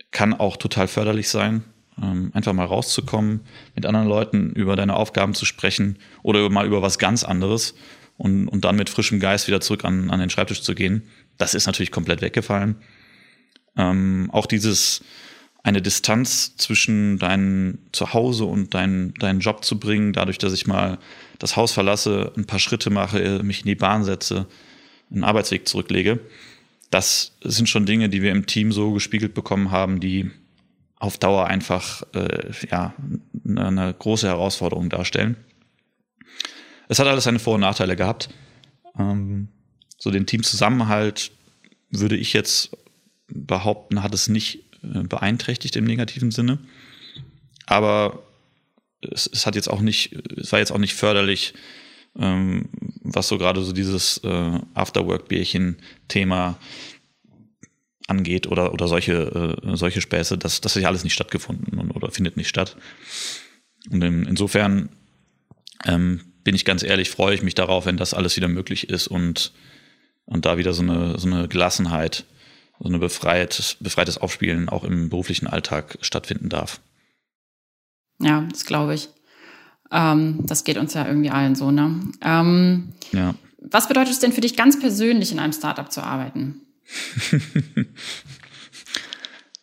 kann 0.10 0.34
auch 0.34 0.58
total 0.58 0.88
förderlich 0.88 1.30
sein. 1.30 1.64
Ähm, 2.02 2.32
einfach 2.34 2.54
mal 2.54 2.66
rauszukommen, 2.66 3.42
mit 3.76 3.86
anderen 3.86 4.08
Leuten 4.08 4.54
über 4.54 4.76
deine 4.76 4.96
Aufgaben 4.96 5.34
zu 5.34 5.46
sprechen 5.46 6.00
oder 6.24 6.50
mal 6.50 6.66
über 6.66 6.82
was 6.82 6.98
ganz 6.98 7.24
anderes 7.24 7.76
und, 8.18 8.48
und 8.48 8.66
dann 8.66 8.76
mit 8.76 8.90
frischem 8.90 9.20
Geist 9.20 9.48
wieder 9.48 9.62
zurück 9.62 9.86
an, 9.86 10.10
an 10.10 10.20
den 10.20 10.30
Schreibtisch 10.30 10.64
zu 10.64 10.74
gehen. 10.74 11.04
Das 11.38 11.54
ist 11.54 11.68
natürlich 11.68 11.92
komplett 11.92 12.22
weggefallen. 12.22 12.78
Ähm, 13.78 14.30
auch 14.32 14.46
dieses 14.46 15.04
eine 15.64 15.82
Distanz 15.82 16.56
zwischen 16.58 17.20
deinem 17.20 17.80
Zuhause 17.92 18.46
und 18.46 18.74
deinem 18.74 19.14
deinen 19.16 19.40
Job 19.40 19.64
zu 19.64 19.80
bringen, 19.80 20.14
dadurch, 20.14 20.38
dass 20.38 20.54
ich 20.54 20.66
mal 20.66 20.98
das 21.38 21.56
Haus 21.56 21.72
verlasse, 21.72 22.34
ein 22.36 22.46
paar 22.46 22.60
Schritte 22.60 22.90
mache, 22.90 23.42
mich 23.44 23.62
in 23.62 23.68
die 23.68 23.76
Bahn 23.76 24.04
setze, 24.04 24.48
einen 25.12 25.24
Arbeitsweg 25.24 25.68
zurücklege. 25.68 26.20
Das 26.90 27.38
sind 27.44 27.70
schon 27.70 27.86
Dinge, 27.86 28.10
die 28.10 28.22
wir 28.22 28.32
im 28.32 28.48
Team 28.48 28.72
so 28.72 28.92
gespiegelt 28.92 29.34
bekommen 29.34 29.72
haben, 29.72 30.00
die 30.00 30.32
auf 30.98 31.18
Dauer 31.18 31.48
einfach 31.48 32.04
äh, 32.14 32.52
ja, 32.70 32.94
eine 33.44 33.94
große 33.98 34.28
Herausforderung 34.28 34.90
darstellen. 34.90 35.36
Es 36.90 37.00
hat 37.00 37.08
alles 37.08 37.24
seine 37.24 37.40
Vor- 37.40 37.56
und 37.56 37.62
Nachteile 37.62 37.96
gehabt. 37.96 38.30
Ähm, 38.98 39.48
so 39.98 40.12
den 40.12 40.26
Teamzusammenhalt 40.26 41.32
würde 41.90 42.18
ich 42.18 42.34
jetzt 42.34 42.76
behaupten, 43.28 44.04
hat 44.04 44.14
es 44.14 44.28
nicht 44.28 44.71
beeinträchtigt 44.82 45.76
im 45.76 45.86
negativen 45.86 46.32
Sinne. 46.32 46.60
Aber 47.66 48.24
es, 49.02 49.30
es, 49.32 49.46
hat 49.46 49.56
jetzt 49.56 49.70
auch 49.70 49.82
nicht, 49.82 50.14
es 50.38 50.52
war 50.52 50.60
jetzt 50.60 50.72
auch 50.72 50.78
nicht 50.78 50.94
förderlich, 50.94 51.54
ähm, 52.18 52.70
was 53.02 53.28
so 53.28 53.38
gerade 53.38 53.64
so 53.64 53.72
dieses 53.72 54.18
äh, 54.24 54.60
Afterwork-Bierchen-Thema 54.74 56.58
angeht 58.08 58.48
oder, 58.48 58.74
oder 58.74 58.88
solche, 58.88 59.58
äh, 59.64 59.76
solche 59.78 60.02
Späße, 60.02 60.38
das, 60.38 60.62
das 60.62 60.76
hat 60.76 60.82
ja 60.82 60.90
alles 60.90 61.04
nicht 61.04 61.14
stattgefunden 61.14 61.80
und, 61.80 61.92
oder 61.92 62.12
findet 62.12 62.38
nicht 62.38 62.50
statt. 62.50 62.76
Und 63.90 64.04
in, 64.04 64.26
insofern 64.26 64.90
ähm, 65.86 66.22
bin 66.44 66.56
ich 66.56 66.66
ganz 66.66 66.84
ehrlich, 66.84 67.10
freue 67.10 67.36
ich 67.36 67.44
mich 67.44 67.56
darauf, 67.56 67.86
wenn 67.86 67.98
das 67.98 68.14
alles 68.14 68.36
wieder 68.36 68.48
möglich 68.48 68.90
ist 68.90 69.08
und, 69.08 69.54
und 70.26 70.46
da 70.46 70.58
wieder 70.58 70.74
so 70.74 70.82
eine, 70.82 71.18
so 71.18 71.28
eine 71.28 71.48
Gelassenheit, 71.48 72.26
so 72.82 72.90
ein 72.90 73.00
befreites, 73.00 73.78
befreites 73.80 74.18
Aufspielen 74.18 74.68
auch 74.68 74.84
im 74.84 75.10
beruflichen 75.10 75.48
Alltag 75.48 75.98
stattfinden 76.02 76.50
darf. 76.50 76.82
Ja, 78.20 78.42
das 78.50 78.66
glaube 78.66 78.96
ich. 78.96 79.10
Ähm, 79.92 80.40
das 80.46 80.64
geht 80.64 80.78
uns 80.78 80.94
ja 80.94 81.06
irgendwie 81.06 81.30
allen 81.30 81.56
so, 81.56 81.70
ne? 81.70 82.00
Ähm, 82.22 82.94
ja. 83.12 83.36
Was 83.60 83.88
bedeutet 83.88 84.14
es 84.14 84.20
denn 84.20 84.32
für 84.32 84.42
dich 84.42 84.56
ganz 84.56 84.80
persönlich, 84.80 85.32
in 85.32 85.40
einem 85.40 85.54
Startup 85.54 85.92
zu 85.92 86.02
arbeiten? 86.02 86.62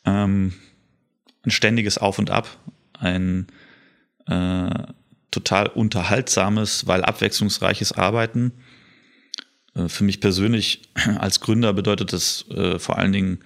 ähm, 0.04 0.52
ein 1.42 1.50
ständiges 1.50 1.98
Auf 1.98 2.18
und 2.18 2.30
Ab, 2.30 2.48
ein 2.92 3.48
äh, 4.26 4.86
total 5.30 5.66
unterhaltsames, 5.66 6.86
weil 6.86 7.04
abwechslungsreiches 7.04 7.92
Arbeiten. 7.92 8.52
Äh, 9.78 9.88
für 9.88 10.04
mich 10.04 10.20
persönlich 10.20 10.82
als 11.18 11.40
Gründer 11.40 11.72
bedeutet 11.72 12.12
das 12.12 12.44
äh, 12.50 12.78
vor 12.78 12.98
allen 12.98 13.12
Dingen 13.12 13.38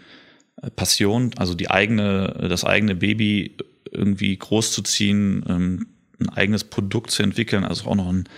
äh, 0.61 0.71
Passion, 0.71 1.33
also 1.37 1.55
die 1.55 1.71
eigene, 1.71 2.47
das 2.49 2.65
eigene 2.65 2.95
Baby 2.95 3.57
irgendwie 3.91 4.37
großzuziehen, 4.37 5.45
ähm, 5.49 5.87
ein 6.19 6.29
eigenes 6.31 6.65
Produkt 6.65 7.11
zu 7.11 7.23
entwickeln, 7.23 7.65
also 7.65 7.87
auch 7.87 7.97
noch 7.97 8.09
ein, 8.09 8.29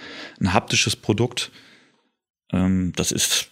ein 0.40 0.52
haptisches 0.52 0.96
Produkt. 0.96 1.50
Ähm, 2.52 2.92
das 2.96 3.12
ist 3.12 3.50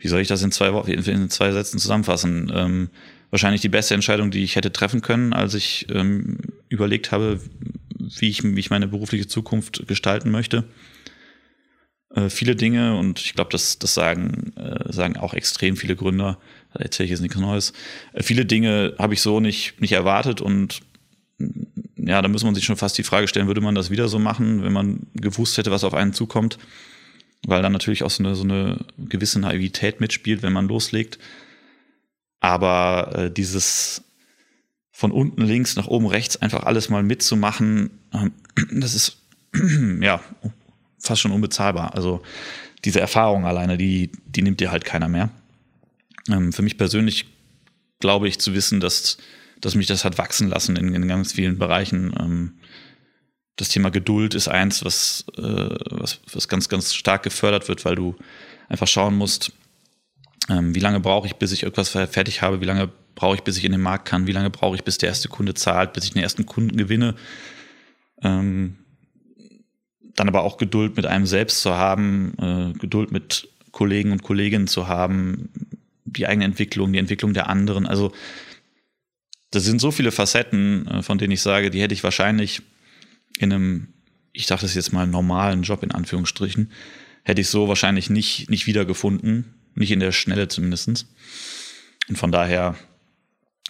wie 0.00 0.06
soll 0.06 0.20
ich 0.20 0.28
das 0.28 0.42
in 0.42 0.52
zwei, 0.52 0.68
in 0.92 1.28
zwei 1.28 1.50
Sätzen 1.50 1.80
zusammenfassen? 1.80 2.52
Ähm, 2.54 2.88
wahrscheinlich 3.30 3.62
die 3.62 3.68
beste 3.68 3.94
Entscheidung, 3.94 4.30
die 4.30 4.44
ich 4.44 4.54
hätte 4.54 4.72
treffen 4.72 5.00
können, 5.00 5.32
als 5.32 5.54
ich 5.54 5.88
überlegt 6.68 7.10
habe, 7.10 7.40
wie 7.98 8.28
ich, 8.28 8.44
wie 8.44 8.60
ich 8.60 8.70
meine 8.70 8.86
berufliche 8.86 9.26
Zukunft 9.26 9.88
gestalten 9.88 10.30
möchte. 10.30 10.64
Äh, 12.14 12.30
viele 12.30 12.56
Dinge, 12.56 12.96
und 12.96 13.20
ich 13.20 13.34
glaube, 13.34 13.50
das, 13.50 13.78
das 13.78 13.94
sagen, 13.94 14.52
äh, 14.56 14.92
sagen 14.92 15.16
auch 15.16 15.34
extrem 15.34 15.76
viele 15.76 15.96
Gründer, 15.96 16.38
Da 16.72 16.80
erzähle 16.80 17.06
ich 17.06 17.10
jetzt 17.10 17.20
nichts 17.20 17.36
Neues. 17.36 17.72
Äh, 18.12 18.22
viele 18.22 18.46
Dinge 18.46 18.94
habe 18.98 19.14
ich 19.14 19.20
so 19.20 19.40
nicht, 19.40 19.80
nicht 19.80 19.92
erwartet 19.92 20.40
und 20.40 20.80
ja, 21.96 22.20
da 22.20 22.28
muss 22.28 22.42
man 22.42 22.54
sich 22.54 22.64
schon 22.64 22.76
fast 22.76 22.98
die 22.98 23.04
Frage 23.04 23.28
stellen, 23.28 23.46
würde 23.46 23.60
man 23.60 23.74
das 23.74 23.90
wieder 23.90 24.08
so 24.08 24.18
machen, 24.18 24.64
wenn 24.64 24.72
man 24.72 25.06
gewusst 25.14 25.56
hätte, 25.56 25.70
was 25.70 25.84
auf 25.84 25.94
einen 25.94 26.12
zukommt? 26.12 26.58
Weil 27.46 27.62
dann 27.62 27.72
natürlich 27.72 28.02
auch 28.02 28.10
so 28.10 28.24
eine, 28.24 28.34
so 28.34 28.42
eine 28.42 28.84
gewisse 28.98 29.38
Naivität 29.38 30.00
mitspielt, 30.00 30.42
wenn 30.42 30.52
man 30.52 30.66
loslegt. 30.66 31.18
Aber 32.40 33.12
äh, 33.14 33.30
dieses 33.30 34.02
von 34.90 35.12
unten 35.12 35.42
links 35.42 35.76
nach 35.76 35.86
oben 35.86 36.06
rechts 36.06 36.36
einfach 36.38 36.64
alles 36.64 36.88
mal 36.88 37.04
mitzumachen, 37.04 37.90
äh, 38.12 38.30
das 38.72 38.94
ist 38.94 39.18
ja 40.00 40.20
fast 40.98 41.20
schon 41.20 41.32
unbezahlbar. 41.32 41.94
Also 41.94 42.22
diese 42.84 43.00
Erfahrung 43.00 43.46
alleine, 43.46 43.76
die, 43.76 44.10
die 44.26 44.42
nimmt 44.42 44.60
dir 44.60 44.70
halt 44.70 44.84
keiner 44.84 45.08
mehr. 45.08 45.30
Ähm, 46.28 46.52
für 46.52 46.62
mich 46.62 46.76
persönlich 46.76 47.26
glaube 48.00 48.28
ich 48.28 48.38
zu 48.38 48.54
wissen, 48.54 48.80
dass, 48.80 49.18
dass 49.60 49.74
mich 49.74 49.86
das 49.86 50.04
hat 50.04 50.18
wachsen 50.18 50.48
lassen 50.48 50.76
in, 50.76 50.94
in 50.94 51.08
ganz 51.08 51.32
vielen 51.32 51.58
Bereichen. 51.58 52.14
Ähm, 52.18 52.58
das 53.56 53.68
Thema 53.68 53.90
Geduld 53.90 54.34
ist 54.34 54.48
eins, 54.48 54.84
was, 54.84 55.24
äh, 55.36 55.42
was, 55.42 56.20
was 56.32 56.48
ganz, 56.48 56.68
ganz 56.68 56.94
stark 56.94 57.24
gefördert 57.24 57.68
wird, 57.68 57.84
weil 57.84 57.96
du 57.96 58.14
einfach 58.68 58.86
schauen 58.86 59.16
musst, 59.16 59.52
ähm, 60.48 60.74
wie 60.74 60.80
lange 60.80 61.00
brauche 61.00 61.26
ich, 61.26 61.36
bis 61.36 61.52
ich 61.52 61.64
irgendwas 61.64 61.90
fertig 61.90 62.42
habe, 62.42 62.60
wie 62.60 62.66
lange 62.66 62.88
brauche 63.14 63.34
ich, 63.34 63.42
bis 63.42 63.56
ich 63.56 63.64
in 63.64 63.72
den 63.72 63.80
Markt 63.80 64.06
kann, 64.06 64.28
wie 64.28 64.32
lange 64.32 64.50
brauche 64.50 64.76
ich, 64.76 64.84
bis 64.84 64.98
der 64.98 65.08
erste 65.08 65.28
Kunde 65.28 65.54
zahlt, 65.54 65.92
bis 65.92 66.04
ich 66.04 66.12
den 66.12 66.22
ersten 66.22 66.46
Kunden 66.46 66.76
gewinne. 66.76 67.16
Ähm, 68.22 68.76
dann 70.18 70.28
aber 70.28 70.42
auch 70.42 70.56
Geduld 70.56 70.96
mit 70.96 71.06
einem 71.06 71.26
selbst 71.26 71.62
zu 71.62 71.74
haben, 71.74 72.34
äh, 72.38 72.78
Geduld 72.78 73.12
mit 73.12 73.48
Kollegen 73.70 74.12
und 74.12 74.22
Kolleginnen 74.22 74.66
zu 74.66 74.88
haben, 74.88 75.50
die 76.04 76.26
eigene 76.26 76.44
Entwicklung, 76.44 76.92
die 76.92 76.98
Entwicklung 76.98 77.34
der 77.34 77.48
anderen. 77.48 77.86
Also 77.86 78.12
das 79.50 79.64
sind 79.64 79.80
so 79.80 79.90
viele 79.90 80.10
Facetten, 80.10 80.86
äh, 80.88 81.02
von 81.02 81.18
denen 81.18 81.32
ich 81.32 81.42
sage, 81.42 81.70
die 81.70 81.80
hätte 81.80 81.94
ich 81.94 82.04
wahrscheinlich 82.04 82.62
in 83.38 83.52
einem, 83.52 83.88
ich 84.32 84.46
dachte 84.46 84.66
es 84.66 84.74
jetzt 84.74 84.92
mal, 84.92 85.06
normalen 85.06 85.62
Job 85.62 85.82
in 85.82 85.92
Anführungsstrichen, 85.92 86.72
hätte 87.22 87.40
ich 87.40 87.48
so 87.48 87.68
wahrscheinlich 87.68 88.10
nicht, 88.10 88.50
nicht 88.50 88.66
wiedergefunden, 88.66 89.54
nicht 89.74 89.90
in 89.90 90.00
der 90.00 90.12
Schnelle 90.12 90.48
zumindest. 90.48 91.06
Und 92.08 92.16
von 92.16 92.32
daher, 92.32 92.74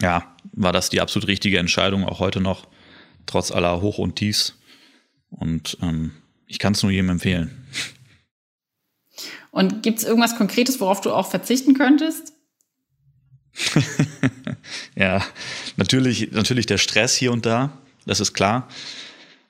ja, 0.01 0.35
war 0.53 0.73
das 0.73 0.91
die 0.91 1.01
absolut 1.01 1.29
richtige 1.29 1.59
Entscheidung, 1.59 2.05
auch 2.05 2.21
heute 2.21 2.41
noch, 2.41 2.69
trotz 3.27 3.51
aller 3.51 3.81
Hoch 3.83 3.99
und 3.99 4.17
Tiefs. 4.17 4.59
Und 5.29 5.77
ähm, 5.83 6.13
ich 6.49 6.59
kann 6.59 6.73
es 6.73 6.83
nur 6.83 6.91
jedem 6.91 7.11
empfehlen. 7.11 7.67
Und 9.51 9.83
gibt 9.83 9.99
es 9.99 10.05
irgendwas 10.05 10.37
Konkretes, 10.37 10.81
worauf 10.81 11.01
du 11.01 11.13
auch 11.13 11.31
verzichten 11.31 11.75
könntest? 11.75 12.33
ja, 14.95 15.25
natürlich, 15.77 16.33
natürlich 16.33 16.67
der 16.67 16.79
Stress 16.79 17.15
hier 17.15 17.33
und 17.33 17.47
da, 17.47 17.79
das 18.07 18.21
ist 18.21 18.35
klar. 18.35 18.69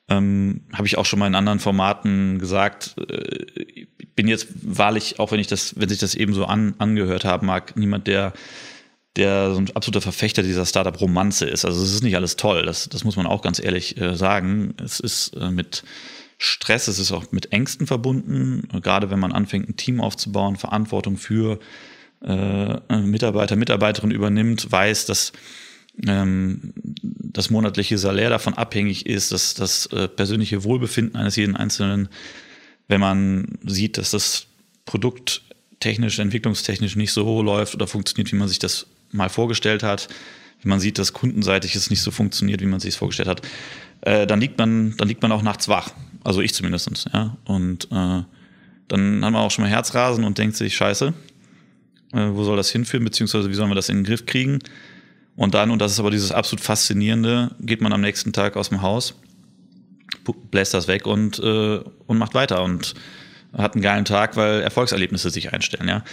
Ähm, 0.09 0.63
Habe 0.73 0.87
ich 0.87 0.97
auch 0.97 1.05
schon 1.05 1.19
mal 1.19 1.27
in 1.27 1.35
anderen 1.35 1.61
Formaten 1.61 2.39
gesagt. 2.39 2.95
Äh, 3.11 3.67
ich 3.99 4.15
bin 4.15 4.29
jetzt 4.29 4.49
wahrlich, 4.63 5.19
auch 5.19 5.33
wenn 5.33 5.41
ich 5.41 5.47
das, 5.47 5.79
wenn 5.79 5.89
sich 5.89 5.99
das 5.99 6.15
eben 6.15 6.33
so 6.33 6.47
an, 6.47 6.75
angehört 6.79 7.25
haben 7.25 7.47
mag, 7.47 7.77
niemand, 7.77 8.07
der 8.07 8.33
der 9.17 9.53
so 9.53 9.61
ein 9.61 9.75
absoluter 9.75 10.01
Verfechter 10.01 10.43
dieser 10.43 10.65
Startup-Romanze 10.65 11.47
ist. 11.47 11.65
Also 11.65 11.83
es 11.83 11.93
ist 11.93 12.05
nicht 12.05 12.15
alles 12.15 12.37
toll, 12.37 12.65
das, 12.65 12.89
das 12.89 13.03
muss 13.03 13.17
man 13.17 13.27
auch 13.27 13.43
ganz 13.43 13.59
ehrlich 13.59 14.01
äh, 14.01 14.15
sagen. 14.15 14.75
Es 14.83 15.01
ist 15.01 15.35
äh, 15.35 15.51
mit 15.51 15.83
Stress, 16.39 16.87
es 16.87 17.01
ist 17.01 17.11
auch 17.11 17.33
mit 17.33 17.53
Ängsten 17.53 17.87
verbunden, 17.87 18.69
gerade 18.81 19.11
wenn 19.11 19.19
man 19.19 19.33
anfängt, 19.33 19.69
ein 19.69 19.77
Team 19.77 20.01
aufzubauen, 20.01 20.57
Verantwortung 20.57 21.17
für 21.17 21.59
äh, 22.25 22.97
Mitarbeiter, 23.01 23.57
Mitarbeiterin 23.57 24.13
übernimmt, 24.13 24.71
weiß, 24.71 25.07
dass 25.07 25.33
ähm, 26.07 26.73
das 27.03 27.51
monatliche 27.51 27.99
Salär 27.99 28.31
davon 28.31 28.55
abhängig 28.55 29.07
ist, 29.07 29.33
dass 29.33 29.55
das 29.55 29.87
äh, 29.87 30.07
persönliche 30.07 30.63
Wohlbefinden 30.63 31.17
eines 31.17 31.37
jeden 31.37 31.57
Einzelnen, 31.57 32.09
wenn 32.87 33.01
man 33.01 33.59
sieht, 33.65 33.99
dass 33.99 34.13
das 34.13 34.47
Produkt 34.85 35.43
technisch, 35.81 36.19
entwicklungstechnisch 36.19 36.97
nicht 36.97 37.13
so 37.13 37.43
läuft 37.43 37.75
oder 37.75 37.87
funktioniert, 37.87 38.33
wie 38.33 38.37
man 38.37 38.49
sich 38.49 38.59
das 38.59 38.87
mal 39.11 39.29
vorgestellt 39.29 39.83
hat, 39.83 40.09
wenn 40.63 40.71
man 40.71 40.81
sieht, 40.81 40.99
dass 40.99 41.13
kundenseitig 41.13 41.75
es 41.77 41.91
nicht 41.91 42.03
so 42.03 42.11
funktioniert, 42.11 42.61
wie 42.61 42.67
man 42.67 42.81
sich 42.81 42.91
es 42.91 42.97
vorgestellt 42.97 43.29
hat, 43.29 43.43
äh, 44.03 44.27
dann 44.27 44.41
liegt 44.41 44.59
man, 44.59 44.97
dann 44.97 45.09
liegt 45.09 45.23
man 45.23 45.33
auch 45.33 45.43
nachts 45.43 45.69
wach. 45.69 45.93
Also 46.25 46.41
ich 46.41 46.55
zumindest, 46.55 47.07
ja. 47.13 47.37
Und 47.45 47.85
äh, 47.91 48.23
dann 48.89 49.25
hat 49.25 49.33
man 49.33 49.37
auch 49.37 49.51
schon 49.51 49.65
mal 49.65 49.71
Herzrasen 49.71 50.25
und 50.25 50.39
denkt 50.39 50.57
sich, 50.57 50.77
scheiße, 50.77 51.15
äh, 52.13 52.29
wo 52.33 52.45
soll 52.45 52.57
das 52.57 52.71
hinführen, 52.71 53.05
beziehungsweise 53.05 53.49
wie 53.51 53.55
sollen 53.55 53.71
wir 53.71 53.75
das 53.75 53.89
in 53.89 53.99
den 53.99 54.05
Griff 54.05 54.27
kriegen? 54.27 54.59
Und 55.37 55.55
dann, 55.55 55.71
und 55.71 55.81
das 55.81 55.93
ist 55.93 56.01
aber 56.01 56.11
dieses 56.11 56.33
absolut 56.33 56.65
Faszinierende, 56.65 57.55
geht 57.61 57.81
man 57.81 57.93
am 57.93 58.01
nächsten 58.01 58.33
Tag 58.33 58.57
aus 58.57 58.71
dem 58.71 58.83
Haus, 58.83 59.15
bläst 60.51 60.75
das 60.75 60.89
weg 60.89 61.07
und, 61.07 61.39
äh, 61.39 61.81
und 62.07 62.19
macht 62.19 62.35
weiter 62.35 62.63
und 62.63 62.95
hat 63.57 63.75
einen 63.75 63.83
geilen 63.83 64.05
Tag, 64.05 64.37
weil 64.37 64.61
Erfolgserlebnisse 64.61 65.31
sich 65.31 65.53
einstellen, 65.53 65.89
ja. 65.89 66.05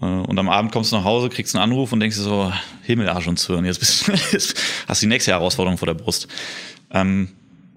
Äh, 0.00 0.04
und 0.04 0.38
am 0.38 0.48
Abend 0.48 0.72
kommst 0.72 0.92
du 0.92 0.96
nach 0.96 1.04
Hause, 1.04 1.28
kriegst 1.28 1.54
einen 1.54 1.62
Anruf 1.62 1.92
und 1.92 2.00
denkst 2.00 2.16
dir 2.16 2.22
so, 2.22 2.52
Himmel, 2.82 3.08
Arsch 3.08 3.26
und 3.26 3.38
Zwirn, 3.38 3.64
jetzt, 3.64 3.80
bist, 3.80 4.08
jetzt 4.32 4.58
hast 4.86 5.02
du 5.02 5.06
die 5.06 5.08
nächste 5.08 5.32
Herausforderung 5.32 5.78
vor 5.78 5.86
der 5.86 5.94
Brust. 5.94 6.28
Ähm, 6.90 7.28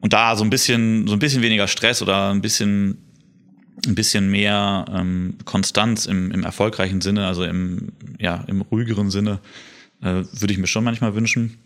und 0.02 0.14
da 0.14 0.36
so 0.36 0.44
ein 0.44 0.50
bisschen, 0.50 1.08
so 1.08 1.14
ein 1.14 1.20
bisschen 1.20 1.42
weniger 1.42 1.68
Stress 1.68 2.02
oder 2.02 2.32
ein 2.32 2.42
bisschen, 2.42 2.98
ein 3.86 3.96
bisschen 3.96 4.30
mehr 4.30 4.86
ähm, 4.92 5.36
Konstanz 5.46 6.06
im, 6.06 6.32
im 6.32 6.44
erfolgreichen 6.44 7.02
Sinne, 7.02 7.28
also 7.28 7.44
im, 7.44 7.94
ja, 8.20 8.44
im 8.48 8.62
ruhigeren 8.62 9.10
Sinne, 9.10 9.40
äh, 10.02 10.24
würde 10.32 10.52
ich 10.52 10.58
mir 10.58 10.68
schon 10.68 10.84
manchmal 10.84 11.16
wünschen. 11.16 11.58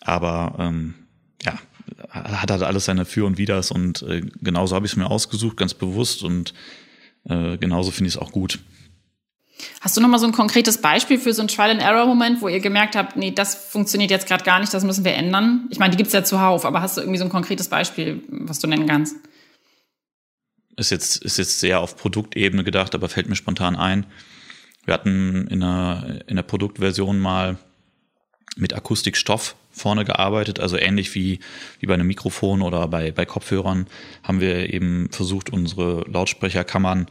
Aber 0.00 0.56
ähm, 0.58 0.94
ja, 1.42 1.58
hat 2.10 2.50
halt 2.50 2.62
alles 2.62 2.84
seine 2.84 3.04
Für 3.04 3.26
und 3.26 3.38
Widers 3.38 3.70
und 3.70 4.02
äh, 4.02 4.22
genauso 4.40 4.74
habe 4.74 4.86
ich 4.86 4.92
es 4.92 4.96
mir 4.96 5.10
ausgesucht, 5.10 5.56
ganz 5.56 5.74
bewusst 5.74 6.22
und 6.22 6.54
äh, 7.24 7.56
genauso 7.58 7.90
finde 7.90 8.08
ich 8.08 8.14
es 8.14 8.20
auch 8.20 8.32
gut. 8.32 8.60
Hast 9.80 9.96
du 9.96 10.00
noch 10.00 10.08
mal 10.08 10.18
so 10.18 10.26
ein 10.26 10.32
konkretes 10.32 10.78
Beispiel 10.78 11.18
für 11.18 11.32
so 11.32 11.42
einen 11.42 11.48
Trial-and-Error-Moment, 11.48 12.40
wo 12.42 12.48
ihr 12.48 12.60
gemerkt 12.60 12.96
habt, 12.96 13.16
nee, 13.16 13.30
das 13.30 13.54
funktioniert 13.54 14.10
jetzt 14.10 14.26
gerade 14.26 14.44
gar 14.44 14.60
nicht, 14.60 14.72
das 14.72 14.84
müssen 14.84 15.04
wir 15.04 15.14
ändern? 15.14 15.66
Ich 15.70 15.78
meine, 15.78 15.90
die 15.90 15.96
gibt 15.96 16.08
es 16.08 16.12
ja 16.12 16.24
zuhauf, 16.24 16.64
aber 16.64 16.82
hast 16.82 16.96
du 16.96 17.00
irgendwie 17.00 17.18
so 17.18 17.24
ein 17.24 17.30
konkretes 17.30 17.68
Beispiel, 17.68 18.22
was 18.28 18.58
du 18.58 18.66
nennen 18.66 18.86
kannst? 18.86 19.16
Ist 20.76 20.90
jetzt, 20.90 21.22
ist 21.22 21.38
jetzt 21.38 21.60
sehr 21.60 21.80
auf 21.80 21.96
Produktebene 21.96 22.64
gedacht, 22.64 22.94
aber 22.94 23.08
fällt 23.08 23.28
mir 23.28 23.36
spontan 23.36 23.76
ein. 23.76 24.06
Wir 24.84 24.94
hatten 24.94 25.46
in 25.48 25.60
der, 25.60 26.24
in 26.26 26.36
der 26.36 26.42
Produktversion 26.42 27.20
mal 27.20 27.58
mit 28.56 28.74
Akustikstoff 28.74 29.54
vorne 29.72 30.04
gearbeitet, 30.04 30.60
also 30.60 30.76
ähnlich 30.76 31.14
wie, 31.14 31.40
wie 31.80 31.86
bei 31.86 31.94
einem 31.94 32.06
Mikrofon 32.06 32.62
oder 32.62 32.86
bei, 32.88 33.10
bei 33.10 33.24
Kopfhörern 33.24 33.86
haben 34.22 34.40
wir 34.40 34.72
eben 34.72 35.08
versucht, 35.10 35.50
unsere 35.50 36.04
Lautsprecherkammern 36.08 37.06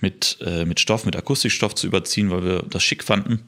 mit, 0.00 0.38
äh, 0.40 0.64
mit 0.64 0.80
Stoff, 0.80 1.04
mit 1.04 1.16
Akustikstoff 1.16 1.74
zu 1.74 1.86
überziehen, 1.86 2.30
weil 2.30 2.44
wir 2.44 2.64
das 2.68 2.82
schick 2.82 3.04
fanden. 3.04 3.40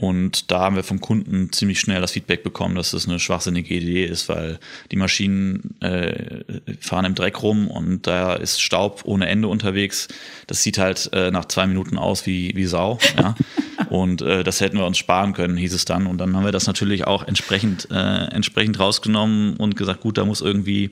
Und 0.00 0.52
da 0.52 0.60
haben 0.60 0.76
wir 0.76 0.84
vom 0.84 1.00
Kunden 1.00 1.50
ziemlich 1.50 1.80
schnell 1.80 2.00
das 2.00 2.12
Feedback 2.12 2.44
bekommen, 2.44 2.76
dass 2.76 2.92
das 2.92 3.08
eine 3.08 3.18
schwachsinnige 3.18 3.74
Idee 3.74 4.04
ist, 4.04 4.28
weil 4.28 4.60
die 4.92 4.96
Maschinen 4.96 5.74
äh, 5.80 6.44
fahren 6.78 7.04
im 7.04 7.16
Dreck 7.16 7.42
rum 7.42 7.66
und 7.66 8.06
da 8.06 8.34
ist 8.34 8.62
Staub 8.62 9.02
ohne 9.06 9.28
Ende 9.28 9.48
unterwegs. 9.48 10.06
Das 10.46 10.62
sieht 10.62 10.78
halt 10.78 11.10
äh, 11.12 11.32
nach 11.32 11.46
zwei 11.46 11.66
Minuten 11.66 11.98
aus 11.98 12.26
wie, 12.26 12.54
wie 12.54 12.66
Sau. 12.66 12.98
Ja? 13.16 13.34
Und 13.90 14.22
äh, 14.22 14.42
das 14.42 14.60
hätten 14.60 14.76
wir 14.76 14.84
uns 14.86 14.98
sparen 14.98 15.32
können, 15.32 15.56
hieß 15.56 15.72
es 15.72 15.84
dann. 15.84 16.06
Und 16.06 16.18
dann 16.18 16.36
haben 16.36 16.44
wir 16.44 16.52
das 16.52 16.66
natürlich 16.66 17.06
auch 17.06 17.26
entsprechend, 17.26 17.88
äh, 17.90 17.94
entsprechend 17.94 18.78
rausgenommen 18.78 19.56
und 19.56 19.76
gesagt, 19.76 20.00
gut, 20.00 20.18
da 20.18 20.24
muss 20.24 20.40
irgendwie 20.40 20.90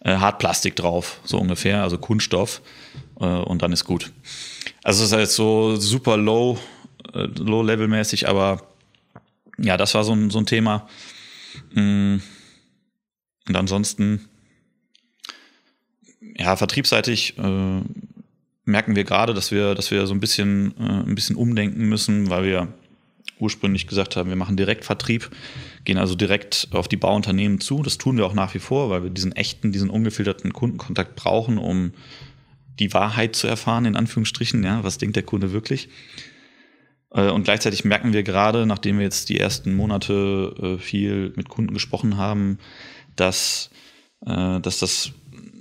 äh, 0.00 0.16
Hartplastik 0.16 0.76
drauf, 0.76 1.20
so 1.24 1.38
ungefähr, 1.38 1.82
also 1.82 1.96
Kunststoff. 1.96 2.62
Äh, 3.20 3.24
und 3.24 3.62
dann 3.62 3.72
ist 3.72 3.84
gut. 3.84 4.12
Also 4.82 5.04
es 5.04 5.10
ist 5.10 5.16
halt 5.16 5.30
so 5.30 5.76
super 5.76 6.16
low 6.16 6.58
äh, 7.12 7.26
Low-Level-mäßig, 7.38 8.28
aber 8.28 8.66
ja, 9.58 9.76
das 9.76 9.94
war 9.94 10.04
so 10.04 10.12
ein, 10.12 10.30
so 10.30 10.38
ein 10.38 10.46
Thema. 10.46 10.88
Mm. 11.72 12.16
Und 13.46 13.56
ansonsten, 13.56 14.28
ja, 16.36 16.56
vertriebsseitig 16.56 17.38
äh, 17.38 17.80
merken 18.64 18.96
wir 18.96 19.04
gerade, 19.04 19.34
dass 19.34 19.50
wir, 19.50 19.74
dass 19.74 19.90
wir 19.90 20.06
so 20.06 20.14
ein 20.14 20.20
bisschen, 20.20 20.74
äh, 20.78 21.08
ein 21.08 21.14
bisschen 21.14 21.36
umdenken 21.36 21.88
müssen, 21.88 22.30
weil 22.30 22.44
wir 22.44 22.68
ursprünglich 23.38 23.86
gesagt 23.86 24.16
haben, 24.16 24.28
wir 24.28 24.36
machen 24.36 24.56
Direktvertrieb, 24.56 25.30
gehen 25.84 25.98
also 25.98 26.14
direkt 26.14 26.68
auf 26.70 26.88
die 26.88 26.96
Bauunternehmen 26.96 27.60
zu. 27.60 27.82
Das 27.82 27.98
tun 27.98 28.16
wir 28.16 28.26
auch 28.26 28.34
nach 28.34 28.54
wie 28.54 28.58
vor, 28.60 28.90
weil 28.90 29.02
wir 29.02 29.10
diesen 29.10 29.32
echten, 29.32 29.72
diesen 29.72 29.90
ungefilterten 29.90 30.52
Kundenkontakt 30.52 31.16
brauchen, 31.16 31.58
um 31.58 31.92
die 32.78 32.92
Wahrheit 32.92 33.36
zu 33.36 33.46
erfahren, 33.46 33.84
in 33.84 33.96
Anführungsstrichen, 33.96 34.64
ja, 34.64 34.82
was 34.82 34.98
denkt 34.98 35.16
der 35.16 35.22
Kunde 35.22 35.52
wirklich. 35.52 35.88
Äh, 37.14 37.30
und 37.30 37.44
gleichzeitig 37.44 37.84
merken 37.84 38.12
wir 38.12 38.22
gerade, 38.22 38.66
nachdem 38.66 38.98
wir 38.98 39.04
jetzt 39.04 39.28
die 39.30 39.40
ersten 39.40 39.74
Monate 39.74 40.54
äh, 40.60 40.82
viel 40.82 41.32
mit 41.36 41.48
Kunden 41.48 41.72
gesprochen 41.72 42.16
haben, 42.16 42.58
dass, 43.16 43.70
äh, 44.26 44.60
dass 44.60 44.80
das 44.80 45.12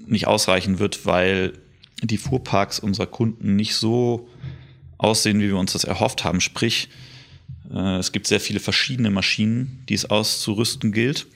nicht 0.06 0.28
ausreichen 0.28 0.80
wird, 0.80 1.06
weil 1.06 1.54
die 2.02 2.18
Fuhrparks 2.18 2.80
unserer 2.80 3.08
Kunden 3.08 3.56
nicht 3.56 3.76
so 3.76 4.28
aussehen, 4.98 5.40
wie 5.40 5.48
wir 5.48 5.58
uns 5.58 5.74
das 5.74 5.86
erhofft 5.86 6.26
haben. 6.26 6.42
Sprich, 6.42 6.90
es 7.74 8.12
gibt 8.12 8.28
sehr 8.28 8.42
viele 8.42 8.60
verschiedene 8.60 9.10
Maschinen, 9.10 9.84
die 9.88 9.94
es 9.94 10.06
auszurüsten 10.06 10.92
gilt. 10.92 11.28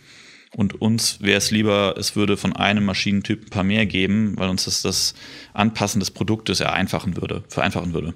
Und 0.55 0.81
uns 0.81 1.21
wäre 1.21 1.37
es 1.37 1.51
lieber, 1.51 1.95
es 1.97 2.17
würde 2.17 2.35
von 2.35 2.53
einem 2.53 2.83
Maschinentyp 2.83 3.45
ein 3.45 3.49
paar 3.49 3.63
mehr 3.63 3.85
geben, 3.85 4.33
weil 4.37 4.49
uns 4.49 4.65
das, 4.65 4.81
das 4.81 5.15
Anpassen 5.53 5.99
des 5.99 6.11
Produktes 6.11 6.57
vereinfachen 6.57 7.15
würde, 7.15 7.43
vereinfachen 7.47 7.93
würde. 7.93 8.13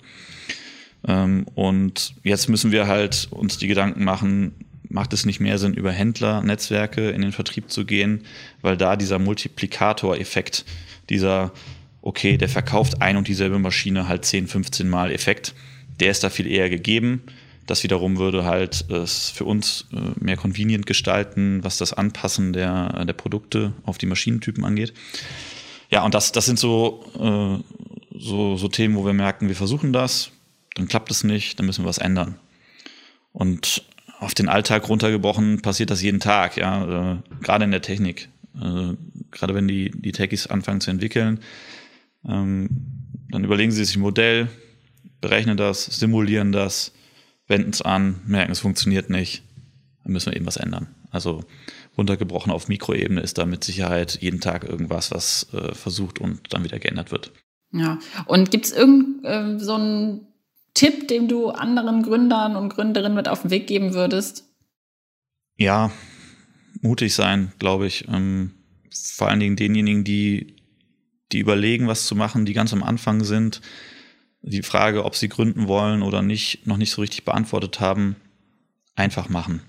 Ähm, 1.08 1.46
und 1.56 2.16
jetzt 2.24 2.50
müssen 2.50 2.72
wir 2.72 2.88
halt 2.88 3.28
uns 3.32 3.58
die 3.58 3.68
Gedanken 3.68 4.04
machen, 4.04 4.54
macht 4.90 5.14
es 5.14 5.26
nicht 5.26 5.40
mehr 5.40 5.58
Sinn, 5.58 5.74
über 5.74 5.92
Händlernetzwerke 5.92 7.10
in 7.10 7.22
den 7.22 7.32
Vertrieb 7.32 7.72
zu 7.72 7.86
gehen, 7.86 8.24
weil 8.62 8.78
da 8.78 8.96
dieser 8.96 9.20
Multiplikatoreffekt, 9.20 10.66
dieser, 11.10 11.52
okay, 12.02 12.38
der 12.38 12.50
verkauft 12.50 13.02
ein 13.02 13.18
und 13.18 13.28
dieselbe 13.28 13.60
Maschine 13.60 14.08
halt 14.08 14.26
10, 14.26 14.48
15 14.48 14.90
Mal 14.90 15.12
Effekt, 15.12 15.56
der 16.00 16.12
ist 16.12 16.24
da 16.24 16.30
viel 16.30 16.48
eher 16.48 16.70
gegeben. 16.70 17.24
Das 17.68 17.84
wiederum 17.84 18.18
würde 18.18 18.44
halt 18.44 18.90
es 18.90 19.30
für 19.30 19.46
uns 19.46 19.88
äh, 19.94 19.98
mehr 20.20 20.36
convenient 20.36 20.86
gestalten, 20.86 21.64
was 21.64 21.78
das 21.78 21.94
Anpassen 21.94 22.54
der, 22.54 23.06
der 23.06 23.14
Produkte 23.14 23.74
auf 23.86 23.98
die 23.98 24.08
Maschinentypen 24.08 24.66
angeht. 24.66 24.94
Ja, 25.90 26.04
und 26.04 26.14
das, 26.14 26.32
das 26.32 26.46
sind 26.46 26.58
so, 26.58 27.06
äh, 27.20 28.18
so, 28.18 28.58
so 28.58 28.68
Themen, 28.68 28.96
wo 28.96 29.06
wir 29.06 29.14
merken, 29.14 29.48
wir 29.48 29.56
versuchen 29.56 29.94
das, 29.94 30.32
dann 30.76 30.88
klappt 30.88 31.12
es 31.12 31.24
nicht, 31.24 31.60
dann 31.60 31.66
müssen 31.66 31.84
wir 31.84 31.90
was 31.90 31.98
ändern. 31.98 32.38
Und 33.32 33.84
auf 34.20 34.34
den 34.34 34.50
Alltag 34.50 34.88
runtergebrochen 34.88 35.62
passiert 35.62 35.90
das 35.90 36.02
jeden 36.02 36.20
Tag, 36.20 36.58
ja, 36.58 37.14
äh, 37.14 37.18
gerade 37.42 37.66
in 37.66 37.72
der 37.72 37.82
Technik. 37.82 38.30
Äh, 38.56 38.94
gerade 39.32 39.56
wenn 39.56 39.68
die, 39.68 39.92
die 39.92 40.12
Techies 40.12 40.48
anfangen 40.48 40.82
zu 40.82 40.92
entwickeln, 40.92 41.40
ähm, 42.28 42.70
dann 43.30 43.44
überlegen 43.44 43.72
sie 43.72 43.84
sich 43.84 43.96
ein 43.96 44.02
Modell, 44.02 44.50
berechnen 45.22 45.58
das, 45.58 45.86
simulieren 45.86 46.52
das, 46.52 46.92
wenden 47.48 47.72
es 47.72 47.82
an, 47.82 48.22
merken, 48.26 48.52
es 48.52 48.60
funktioniert 48.60 49.10
nicht, 49.10 49.44
dann 50.04 50.14
müssen 50.14 50.32
wir 50.32 50.36
eben 50.36 50.46
was 50.46 50.58
ändern. 50.58 50.88
Also 51.12 51.44
runtergebrochen 51.98 52.52
auf 52.52 52.68
Mikroebene 52.68 53.22
ist 53.22 53.38
da 53.38 53.46
mit 53.46 53.64
Sicherheit 53.64 54.20
jeden 54.22 54.40
Tag 54.40 54.64
irgendwas, 54.64 55.12
was 55.12 55.48
äh, 55.54 55.74
versucht 55.74 56.20
und 56.20 56.54
dann 56.54 56.64
wieder 56.64 56.80
geändert 56.80 57.12
wird. 57.12 57.32
Ja, 57.74 58.00
und 58.26 58.52
gibt 58.52 58.66
es 58.66 58.72
irgend 58.72 59.26
äh, 59.26 59.58
so 59.60 59.76
ein 59.76 60.28
Tipp, 60.74 61.08
den 61.08 61.28
du 61.28 61.50
anderen 61.50 62.04
Gründern 62.04 62.56
und 62.56 62.70
Gründerinnen 62.70 63.16
mit 63.16 63.28
auf 63.28 63.42
den 63.42 63.52
Weg 63.52 63.68
geben 63.68 63.94
würdest? 63.94 64.46
Ja, 65.58 65.92
mutig 66.82 67.14
sein, 67.14 67.52
glaube 67.60 67.88
ich. 67.88 68.08
Ähm, 68.08 68.52
vor 68.92 69.28
allen 69.28 69.40
Dingen 69.40 69.56
denjenigen, 69.56 70.04
die, 70.04 70.56
die 71.32 71.40
überlegen, 71.40 71.88
was 71.88 72.06
zu 72.06 72.16
machen, 72.16 72.46
die 72.46 72.54
ganz 72.54 72.74
am 72.74 72.84
Anfang 72.84 73.24
sind, 73.24 73.62
die 74.42 74.64
Frage, 74.64 75.06
ob 75.06 75.16
sie 75.16 75.30
gründen 75.30 75.68
wollen 75.68 76.02
oder 76.02 76.22
nicht, 76.22 76.66
noch 76.66 76.78
nicht 76.78 76.92
so 76.92 77.02
richtig 77.02 77.26
beantwortet 77.26 77.80
haben, 77.80 78.16
einfach 78.96 79.30
machen. 79.30 79.62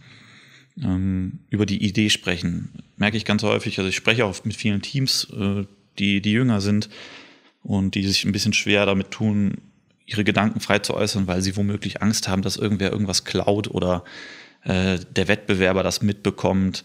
Ähm, 0.83 1.41
über 1.51 1.67
die 1.67 1.85
Idee 1.85 2.09
sprechen. 2.09 2.71
Merke 2.97 3.19
ich 3.19 3.27
ganz 3.27 3.43
häufig. 3.43 3.79
Also 3.79 3.91
ich 3.91 3.97
spreche 3.97 4.25
auch 4.25 4.45
mit 4.45 4.57
vielen 4.57 4.81
Teams, 4.81 5.29
äh, 5.38 5.65
die, 5.99 6.23
die 6.23 6.33
jünger 6.33 6.62
sind 6.62 6.88
und 7.62 7.95
die 7.95 8.07
sich 8.07 8.25
ein 8.25 8.33
bisschen 8.33 8.55
schwer 8.55 8.87
damit 8.87 9.11
tun, 9.11 9.59
ihre 10.12 10.25
Gedanken 10.25 10.61
frei 10.61 10.79
zu 10.79 10.94
äußern, 10.94 11.27
weil 11.27 11.42
sie 11.42 11.57
womöglich 11.57 12.03
Angst 12.03 12.29
haben, 12.29 12.42
dass 12.42 12.57
irgendwer 12.57 12.92
irgendwas 12.92 13.25
klaut 13.25 13.68
oder 13.68 14.05
äh, 14.64 14.98
der 15.16 15.29
Wettbewerber 15.29 15.83
das 15.83 16.03
mitbekommt. 16.03 16.83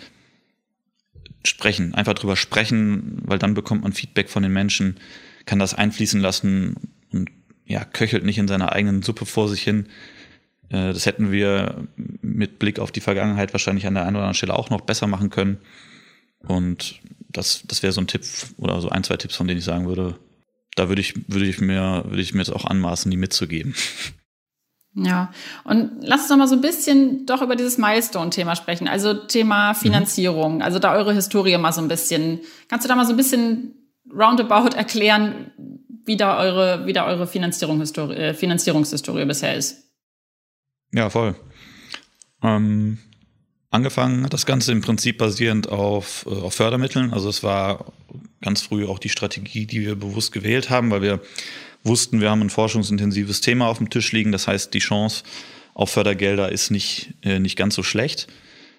Sprechen, 1.43 1.93
einfach 1.93 2.13
drüber 2.13 2.35
sprechen, 2.35 3.21
weil 3.23 3.39
dann 3.39 3.53
bekommt 3.53 3.83
man 3.83 3.93
Feedback 3.93 4.29
von 4.29 4.43
den 4.43 4.51
Menschen, 4.51 4.97
kann 5.45 5.59
das 5.59 5.73
einfließen 5.73 6.19
lassen 6.19 6.75
und 7.11 7.29
ja, 7.65 7.85
köchelt 7.85 8.25
nicht 8.25 8.37
in 8.37 8.47
seiner 8.47 8.71
eigenen 8.71 9.01
Suppe 9.01 9.25
vor 9.25 9.47
sich 9.47 9.61
hin. 9.61 9.87
Äh, 10.69 10.93
das 10.93 11.05
hätten 11.05 11.31
wir 11.31 11.87
mit 12.21 12.59
Blick 12.59 12.79
auf 12.79 12.91
die 12.91 13.01
Vergangenheit 13.01 13.53
wahrscheinlich 13.53 13.87
an 13.87 13.93
der 13.93 14.03
einen 14.03 14.15
oder 14.15 14.23
anderen 14.23 14.35
Stelle 14.35 14.55
auch 14.55 14.69
noch 14.69 14.81
besser 14.81 15.07
machen 15.07 15.29
können. 15.29 15.57
Und 16.39 17.01
das, 17.29 17.63
das 17.65 17.83
wäre 17.83 17.93
so 17.93 18.01
ein 18.01 18.07
Tipp 18.07 18.23
oder 18.57 18.81
so 18.81 18.89
ein, 18.89 19.03
zwei 19.03 19.17
Tipps, 19.17 19.35
von 19.35 19.47
denen 19.47 19.59
ich 19.59 19.65
sagen 19.65 19.87
würde, 19.87 20.17
da 20.77 20.89
würde 20.89 21.01
ich, 21.01 21.29
würde 21.29 21.45
ich 21.45 21.59
mir, 21.59 22.03
würde 22.07 22.21
ich 22.21 22.33
mir 22.33 22.39
jetzt 22.39 22.53
auch 22.53 22.65
anmaßen, 22.65 23.09
die 23.11 23.17
mitzugeben. 23.17 23.75
Ja, 24.99 25.31
und 25.63 25.91
lass 26.01 26.21
uns 26.21 26.29
doch 26.29 26.37
mal 26.37 26.47
so 26.47 26.55
ein 26.55 26.61
bisschen 26.61 27.27
doch 27.27 27.43
über 27.43 27.55
dieses 27.55 27.77
Milestone-Thema 27.77 28.55
sprechen. 28.55 28.87
Also 28.87 29.13
Thema 29.13 29.75
Finanzierung, 29.75 30.55
mhm. 30.55 30.61
also 30.63 30.79
da 30.79 30.93
eure 30.93 31.13
Historie 31.13 31.57
mal 31.57 31.71
so 31.71 31.81
ein 31.81 31.87
bisschen. 31.87 32.39
Kannst 32.67 32.83
du 32.83 32.89
da 32.89 32.95
mal 32.95 33.05
so 33.05 33.13
ein 33.13 33.17
bisschen 33.17 33.75
roundabout 34.11 34.75
erklären, 34.75 35.51
wie 36.05 36.17
da 36.17 36.39
eure, 36.39 36.87
wie 36.87 36.93
da 36.93 37.05
eure 37.05 37.27
Finanzierung, 37.27 37.79
äh, 37.81 38.33
Finanzierungshistorie 38.33 39.25
bisher 39.25 39.55
ist? 39.55 39.83
Ja, 40.93 41.09
voll. 41.11 41.35
Ähm, 42.41 42.97
angefangen 43.69 44.23
hat 44.23 44.33
das 44.33 44.45
Ganze 44.45 44.71
im 44.71 44.81
Prinzip 44.81 45.17
basierend 45.17 45.69
auf, 45.69 46.25
äh, 46.27 46.33
auf 46.33 46.55
Fördermitteln. 46.55 47.13
Also 47.13 47.29
es 47.29 47.43
war 47.43 47.85
ganz 48.41 48.61
früh 48.61 48.85
auch 48.85 48.99
die 48.99 49.09
Strategie, 49.09 49.65
die 49.65 49.81
wir 49.81 49.95
bewusst 49.95 50.31
gewählt 50.31 50.69
haben, 50.69 50.91
weil 50.91 51.01
wir 51.01 51.21
wussten, 51.83 52.21
wir 52.21 52.29
haben 52.29 52.41
ein 52.41 52.49
forschungsintensives 52.49 53.41
Thema 53.41 53.67
auf 53.67 53.77
dem 53.77 53.89
Tisch 53.89 54.11
liegen. 54.11 54.31
Das 54.31 54.47
heißt, 54.47 54.73
die 54.73 54.79
Chance 54.79 55.23
auf 55.73 55.91
Fördergelder 55.91 56.51
ist 56.51 56.71
nicht, 56.71 57.13
äh, 57.23 57.39
nicht 57.39 57.57
ganz 57.57 57.75
so 57.75 57.83
schlecht. 57.83 58.27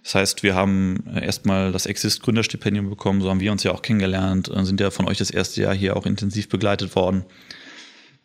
Das 0.03 0.15
heißt, 0.15 0.43
wir 0.43 0.55
haben 0.55 1.05
äh, 1.15 1.25
erstmal 1.25 1.73
das 1.73 1.87
Exist 1.87 2.23
Gründerstipendium 2.23 2.89
bekommen, 2.89 3.21
so 3.21 3.31
haben 3.31 3.41
wir 3.41 3.53
uns 3.53 3.63
ja 3.63 3.73
auch 3.73 3.83
kennengelernt, 3.83 4.49
äh, 4.49 4.65
sind 4.65 4.81
ja 4.81 4.91
von 4.91 5.07
euch 5.07 5.19
das 5.19 5.31
erste 5.31 5.63
Jahr 5.63 5.75
hier 5.75 5.97
auch 5.97 6.07
intensiv 6.07 6.49
begleitet 6.49 6.97
worden. 6.97 7.25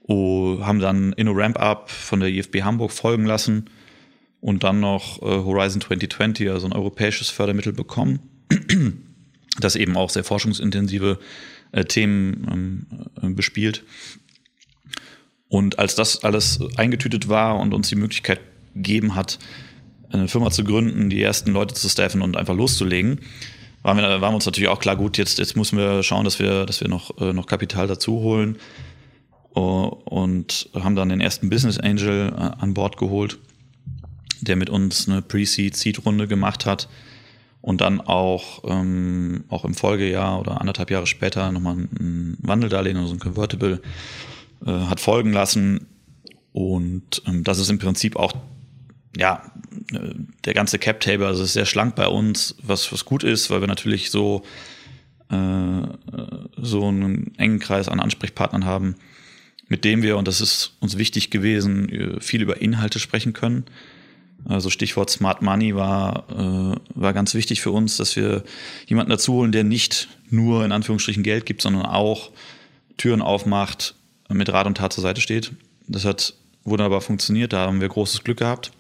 Oh, 0.06 0.60
haben 0.62 0.80
dann 0.80 1.14
Inno 1.14 1.32
Ramp 1.34 1.60
Up 1.60 1.90
von 1.90 2.20
der 2.20 2.30
IFB 2.30 2.62
Hamburg 2.64 2.92
folgen 2.92 3.26
lassen 3.26 3.70
und 4.44 4.66
dann 4.66 4.82
noch 4.82 5.22
äh, 5.22 5.26
Horizon 5.26 5.80
2020, 5.80 6.50
also 6.50 6.68
ein 6.68 6.74
europäisches 6.74 7.30
Fördermittel 7.30 7.72
bekommen, 7.72 8.20
das 9.60 9.78
eben 9.78 9.96
auch 9.96 10.10
sehr 10.10 10.26
forschungsintensive 10.26 11.18
äh, 11.72 11.86
Themen 11.86 12.46
ähm, 12.52 12.86
äh, 13.22 13.34
bespielt. 13.34 13.86
Und 15.48 15.80
als 15.80 15.96
das 15.96 16.26
alles 16.26 16.60
eingetütet 16.76 17.30
war 17.30 17.58
und 17.58 17.74
uns 17.74 17.88
die 17.88 17.96
Möglichkeit 17.96 18.42
gegeben 18.76 19.16
hat, 19.16 19.40
eine 20.10 20.28
Firma 20.28 20.52
zu 20.52 20.66
gründen, 20.66 21.10
die 21.10 21.24
ersten 21.24 21.54
Leute 21.54 21.74
zu 21.74 21.88
staffen 21.88 22.22
und 22.22 22.36
einfach 22.36 22.54
loszulegen, 22.54 23.22
waren 23.82 23.96
wir, 23.96 24.04
waren 24.20 24.34
wir 24.34 24.36
uns 24.36 24.46
natürlich 24.46 24.70
auch 24.70 24.80
klar, 24.80 24.98
gut, 24.98 25.18
jetzt, 25.18 25.40
jetzt 25.40 25.56
müssen 25.56 25.78
wir 25.78 26.04
schauen, 26.04 26.26
dass 26.26 26.40
wir, 26.40 26.66
dass 26.66 26.82
wir 26.82 26.90
noch, 26.90 27.18
äh, 27.22 27.32
noch 27.32 27.48
Kapital 27.48 27.88
dazu 27.88 28.20
holen. 28.20 28.58
Uh, 29.56 29.86
und 30.06 30.72
haben 30.74 30.96
dann 30.96 31.10
den 31.10 31.22
ersten 31.22 31.48
Business 31.48 31.78
Angel 31.78 32.34
äh, 32.36 32.42
an 32.60 32.74
Bord 32.74 32.98
geholt 32.98 33.38
der 34.44 34.56
mit 34.56 34.70
uns 34.70 35.08
eine 35.08 35.22
Pre-Seed-Seed-Runde 35.22 36.28
gemacht 36.28 36.66
hat 36.66 36.88
und 37.64 37.80
dann 37.80 38.02
auch, 38.02 38.62
ähm, 38.68 39.46
auch 39.48 39.64
im 39.64 39.74
Folgejahr 39.74 40.38
oder 40.38 40.60
anderthalb 40.60 40.92
Jahre 40.92 41.08
später 41.08 41.50
nochmal 41.50 41.78
ein 41.78 42.38
Wandeldarlehen, 42.42 42.98
also 42.98 43.14
ein 43.14 43.20
Convertible, 43.20 43.82
äh, 44.66 44.70
hat 44.70 45.00
folgen 45.00 45.32
lassen. 45.32 45.88
Und 46.52 47.22
ähm, 47.26 47.46
das 47.46 47.60
ist 47.60 47.70
im 47.70 47.80
Prinzip 47.80 48.18
auch, 48.18 48.34
ja, 49.16 49.50
der 50.44 50.54
ganze 50.54 50.78
Cap-Table, 50.78 51.26
also 51.26 51.42
ist 51.42 51.54
sehr 51.54 51.66
schlank 51.66 51.96
bei 51.96 52.08
uns, 52.08 52.58
was, 52.62 52.92
was 52.92 53.06
gut 53.06 53.24
ist, 53.24 53.50
weil 53.50 53.62
wir 53.62 53.68
natürlich 53.68 54.12
so, 54.12 54.44
äh, 55.30 55.82
so 56.58 56.88
einen 56.88 57.34
engen 57.38 57.60
Kreis 57.60 57.88
an 57.88 58.02
Ansprechpartnern 58.02 58.66
haben, 58.66 58.96
mit 59.70 59.86
dem 59.86 60.02
wir, 60.02 60.18
und 60.18 60.28
das 60.28 60.42
ist 60.42 60.76
uns 60.82 60.98
wichtig 60.98 61.30
gewesen, 61.30 62.20
viel 62.20 62.42
über 62.42 62.62
Inhalte 62.62 63.00
sprechen 63.00 63.32
können. 63.32 63.64
Also 64.46 64.70
Stichwort 64.70 65.10
Smart 65.10 65.42
Money 65.42 65.76
war, 65.76 66.26
äh, 66.30 66.76
war 66.96 67.14
ganz 67.14 67.34
wichtig 67.34 67.62
für 67.62 67.72
uns, 67.72 67.98
dass 67.98 68.16
wir 68.16 68.44
jemanden 68.88 69.12
dazu 69.12 69.34
holen, 69.34 69.52
der 69.52 69.64
nicht 69.64 70.10
nur 70.30 70.66
in 70.66 70.72
Anführungsstrichen 70.72 71.24
Geld 71.24 71.46
gibt, 71.46 71.62
sondern 71.62 71.86
auch 71.86 72.32
Türen 72.98 73.22
aufmacht, 73.22 73.96
mit 74.30 74.52
Rat 74.52 74.68
und 74.68 74.78
Tat 74.78 74.94
zur 74.94 75.02
Seite 75.02 75.22
steht. 75.22 75.52
Das 75.88 76.06
hat 76.06 76.34
wunderbar 76.64 77.02
funktioniert, 77.02 77.54
da 77.54 77.68
haben 77.68 77.82
wir 77.82 77.90
großes 77.90 78.24
Glück 78.24 78.40
gehabt. 78.40 78.72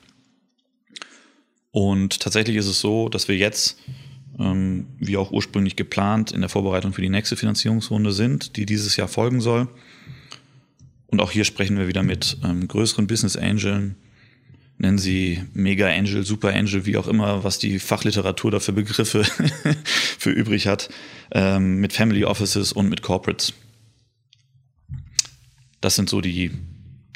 Und 1.71 2.19
tatsächlich 2.19 2.55
ist 2.57 2.67
es 2.67 2.79
so, 2.79 3.09
dass 3.09 3.27
wir 3.27 3.35
jetzt, 3.35 3.79
ähm, 4.39 4.87
wie 4.99 5.17
auch 5.17 5.31
ursprünglich 5.31 5.75
geplant, 5.75 6.31
in 6.31 6.41
der 6.41 6.49
Vorbereitung 6.49 6.93
für 6.93 7.01
die 7.01 7.09
nächste 7.09 7.35
Finanzierungsrunde 7.35 8.11
sind, 8.11 8.57
die 8.57 8.65
dieses 8.65 8.95
Jahr 8.95 9.07
folgen 9.07 9.41
soll. 9.41 9.67
Und 11.07 11.19
auch 11.19 11.31
hier 11.31 11.45
sprechen 11.45 11.77
wir 11.77 11.87
wieder 11.87 12.03
mit 12.03 12.37
ähm, 12.43 12.67
größeren 12.67 13.07
Business 13.07 13.37
Angeln, 13.37 13.95
nennen 14.77 14.97
sie 14.97 15.43
Mega 15.53 15.87
Angel, 15.87 16.23
Super 16.23 16.53
Angel, 16.53 16.85
wie 16.85 16.97
auch 16.97 17.07
immer, 17.07 17.43
was 17.43 17.59
die 17.59 17.79
Fachliteratur 17.79 18.51
dafür 18.51 18.73
Begriffe 18.73 19.23
für 20.17 20.29
übrig 20.29 20.67
hat, 20.67 20.89
ähm, 21.31 21.77
mit 21.77 21.93
Family 21.93 22.25
Offices 22.25 22.73
und 22.73 22.89
mit 22.89 23.01
Corporates. 23.01 23.53
Das 25.81 25.95
sind 25.95 26.09
so 26.09 26.21
die, 26.21 26.51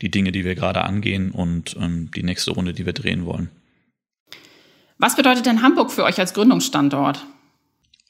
die 0.02 0.12
Dinge, 0.12 0.32
die 0.32 0.46
wir 0.46 0.56
gerade 0.56 0.84
angehen 0.84 1.32
und 1.32 1.76
ähm, 1.80 2.12
die 2.12 2.24
nächste 2.24 2.52
Runde, 2.52 2.74
die 2.74 2.86
wir 2.86 2.93
drehen 2.93 3.26
wollen. 3.26 3.50
Was 4.98 5.15
bedeutet 5.15 5.46
denn 5.46 5.62
Hamburg 5.62 5.91
für 5.91 6.04
euch 6.04 6.20
als 6.20 6.34
Gründungsstandort? 6.34 7.26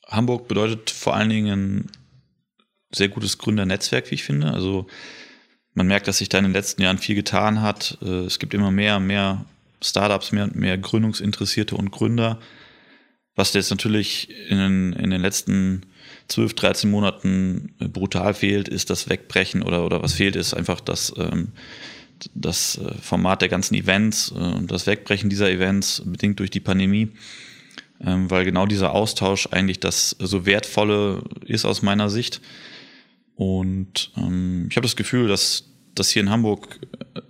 Hamburg 0.07 0.47
bedeutet 0.47 0.89
vor 0.89 1.15
allen 1.15 1.29
Dingen 1.29 1.51
ein 1.51 1.91
sehr 2.91 3.10
gutes 3.10 3.38
Gründernetzwerk, 3.38 4.10
wie 4.10 4.15
ich 4.15 4.23
finde. 4.23 4.51
Also 4.53 4.88
man 5.77 5.85
merkt, 5.85 6.07
dass 6.07 6.17
sich 6.17 6.27
da 6.27 6.39
in 6.39 6.43
den 6.43 6.53
letzten 6.53 6.81
Jahren 6.81 6.97
viel 6.97 7.13
getan 7.13 7.61
hat. 7.61 7.99
Äh, 8.01 8.25
es 8.25 8.39
gibt 8.39 8.55
immer 8.55 8.71
mehr, 8.71 8.99
mehr 8.99 9.45
Startups, 9.79 10.31
mehr, 10.31 10.49
mehr 10.51 10.75
Gründungsinteressierte 10.75 11.75
und 11.75 11.91
Gründer. 11.91 12.39
Was 13.35 13.53
jetzt 13.53 13.69
natürlich 13.69 14.27
in, 14.49 14.93
in 14.93 15.11
den 15.11 15.21
letzten 15.21 15.83
12, 16.29 16.55
13 16.55 16.89
Monaten 16.89 17.75
brutal 17.77 18.33
fehlt, 18.33 18.67
ist 18.67 18.89
das 18.89 19.07
Wegbrechen 19.07 19.61
oder, 19.61 19.85
oder 19.85 20.01
was 20.01 20.13
fehlt, 20.13 20.35
ist 20.35 20.55
einfach 20.55 20.79
das, 20.79 21.13
ähm, 21.15 21.49
das 22.33 22.79
äh, 22.79 22.95
Format 22.99 23.43
der 23.43 23.49
ganzen 23.49 23.75
Events 23.75 24.31
äh, 24.31 24.39
und 24.39 24.71
das 24.71 24.87
Wegbrechen 24.87 25.29
dieser 25.29 25.51
Events 25.51 26.01
bedingt 26.03 26.39
durch 26.39 26.49
die 26.49 26.59
Pandemie, 26.59 27.09
ähm, 28.03 28.31
weil 28.31 28.45
genau 28.45 28.65
dieser 28.65 28.93
Austausch 28.93 29.47
eigentlich 29.51 29.79
das 29.79 30.15
so 30.17 30.47
wertvolle 30.47 31.21
ist 31.45 31.65
aus 31.65 31.83
meiner 31.83 32.09
Sicht. 32.09 32.41
Und 33.38 34.12
ähm, 34.17 34.65
ich 34.69 34.76
habe 34.78 34.86
das 34.86 34.95
Gefühl, 34.95 35.28
dass, 35.28 35.69
dass 35.93 36.10
hier 36.10 36.23
in 36.23 36.32
Hamburg 36.32 36.80
äh, 37.13 37.21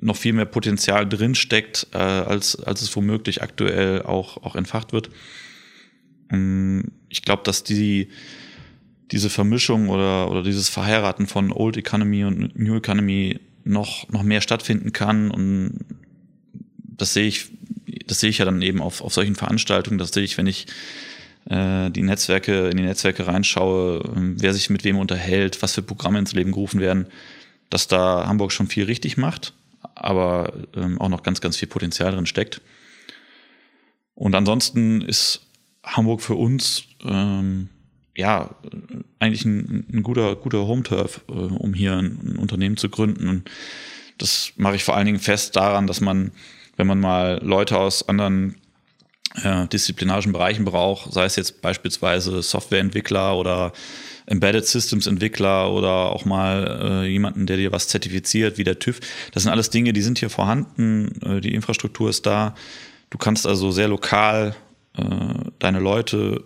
noch 0.00 0.16
viel 0.16 0.32
mehr 0.32 0.46
Potenzial 0.46 1.08
drinsteckt, 1.08 1.86
äh, 1.92 1.96
als, 1.96 2.56
als 2.56 2.82
es 2.82 2.94
womöglich 2.96 3.40
aktuell 3.40 4.02
auch, 4.02 4.38
auch 4.38 4.56
entfacht 4.56 4.92
wird. 4.92 5.10
Ähm, 6.30 6.90
ich 7.08 7.22
glaube, 7.22 7.44
dass 7.44 7.62
die, 7.62 8.08
diese 9.12 9.30
Vermischung 9.30 9.90
oder, 9.90 10.28
oder 10.28 10.42
dieses 10.42 10.68
Verheiraten 10.68 11.28
von 11.28 11.52
Old 11.52 11.76
Economy 11.76 12.24
und 12.24 12.58
New 12.58 12.74
Economy 12.76 13.38
noch, 13.62 14.08
noch 14.08 14.24
mehr 14.24 14.40
stattfinden 14.40 14.92
kann. 14.92 15.30
Und 15.30 15.84
das 16.82 17.14
sehe 17.14 17.28
ich, 17.28 17.46
das 18.08 18.18
sehe 18.18 18.30
ich 18.30 18.38
ja 18.38 18.44
dann 18.44 18.60
eben 18.60 18.82
auf, 18.82 19.02
auf 19.02 19.14
solchen 19.14 19.36
Veranstaltungen. 19.36 19.98
Das 19.98 20.10
sehe 20.10 20.24
ich, 20.24 20.36
wenn 20.36 20.48
ich 20.48 20.66
äh, 21.48 21.90
die 21.90 22.02
Netzwerke, 22.02 22.68
in 22.68 22.76
die 22.76 22.82
Netzwerke 22.82 23.26
reinschaue, 23.26 24.00
äh, 24.00 24.10
wer 24.36 24.52
sich 24.52 24.70
mit 24.70 24.84
wem 24.84 24.98
unterhält, 24.98 25.62
was 25.62 25.74
für 25.74 25.82
Programme 25.82 26.18
ins 26.18 26.34
Leben 26.34 26.52
gerufen 26.52 26.80
werden, 26.80 27.06
dass 27.70 27.88
da 27.88 28.26
Hamburg 28.26 28.52
schon 28.52 28.66
viel 28.66 28.84
richtig 28.84 29.16
macht, 29.16 29.54
aber 29.94 30.52
ähm, 30.76 31.00
auch 31.00 31.08
noch 31.08 31.22
ganz, 31.22 31.40
ganz 31.40 31.56
viel 31.56 31.68
Potenzial 31.68 32.12
drin 32.12 32.26
steckt. 32.26 32.60
Und 34.14 34.34
ansonsten 34.34 35.00
ist 35.00 35.46
Hamburg 35.84 36.20
für 36.20 36.34
uns 36.34 36.84
ähm, 37.04 37.68
ja 38.16 38.50
eigentlich 39.20 39.44
ein, 39.44 39.86
ein 39.92 40.02
guter, 40.02 40.36
guter 40.36 40.66
Home-Turf, 40.66 41.24
äh, 41.28 41.32
um 41.32 41.72
hier 41.72 41.96
ein, 41.96 42.18
ein, 42.24 42.36
Unternehmen 42.36 42.76
zu 42.76 42.88
gründen. 42.88 43.28
Und 43.28 43.50
das 44.18 44.52
mache 44.56 44.76
ich 44.76 44.84
vor 44.84 44.96
allen 44.96 45.06
Dingen 45.06 45.20
fest 45.20 45.56
daran, 45.56 45.86
dass 45.86 46.00
man, 46.00 46.32
wenn 46.76 46.86
man 46.86 47.00
mal 47.00 47.40
Leute 47.42 47.78
aus 47.78 48.08
anderen 48.08 48.56
äh, 49.42 49.66
disziplinarischen 49.68 50.32
Bereichen 50.32 50.64
braucht, 50.64 51.12
sei 51.12 51.24
es 51.24 51.36
jetzt 51.36 51.60
beispielsweise 51.60 52.42
Softwareentwickler 52.42 53.36
oder 53.36 53.72
Embedded 54.26 54.66
Systems 54.66 55.06
Entwickler 55.06 55.72
oder 55.72 56.12
auch 56.12 56.24
mal 56.24 57.04
äh, 57.04 57.06
jemanden, 57.06 57.46
der 57.46 57.56
dir 57.56 57.72
was 57.72 57.88
zertifiziert, 57.88 58.58
wie 58.58 58.64
der 58.64 58.78
TÜV. 58.78 59.00
Das 59.32 59.42
sind 59.42 59.52
alles 59.52 59.70
Dinge, 59.70 59.92
die 59.92 60.02
sind 60.02 60.18
hier 60.18 60.30
vorhanden, 60.30 61.20
äh, 61.22 61.40
die 61.40 61.54
Infrastruktur 61.54 62.10
ist 62.10 62.26
da. 62.26 62.54
Du 63.10 63.16
kannst 63.16 63.46
also 63.46 63.70
sehr 63.70 63.88
lokal 63.88 64.54
äh, 64.96 65.02
deine 65.58 65.80
Leute 65.80 66.44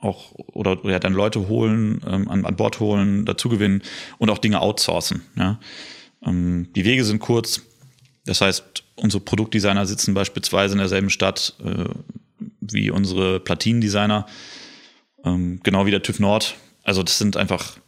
auch 0.00 0.32
oder 0.52 0.78
ja, 0.84 0.98
deine 0.98 1.16
Leute 1.16 1.48
holen, 1.48 2.00
ähm, 2.06 2.28
an, 2.28 2.44
an 2.44 2.56
Bord 2.56 2.80
holen, 2.80 3.24
dazu 3.24 3.48
gewinnen 3.48 3.82
und 4.18 4.30
auch 4.30 4.38
Dinge 4.38 4.60
outsourcen. 4.60 5.22
Ja? 5.36 5.58
Ähm, 6.24 6.68
die 6.76 6.84
Wege 6.84 7.04
sind 7.04 7.18
kurz. 7.18 7.62
Das 8.24 8.40
heißt, 8.40 8.84
unsere 8.96 9.22
Produktdesigner 9.22 9.86
sitzen 9.86 10.14
beispielsweise 10.14 10.72
in 10.74 10.78
derselben 10.78 11.10
Stadt 11.10 11.54
äh, 11.64 11.84
wie 12.60 12.90
unsere 12.90 13.40
Platinendesigner, 13.40 14.26
ähm, 15.24 15.60
genau 15.62 15.86
wie 15.86 15.90
der 15.90 16.02
TÜV 16.02 16.18
Nord. 16.18 16.56
Also 16.82 17.02
das 17.02 17.18
sind 17.18 17.36
einfach 17.36 17.78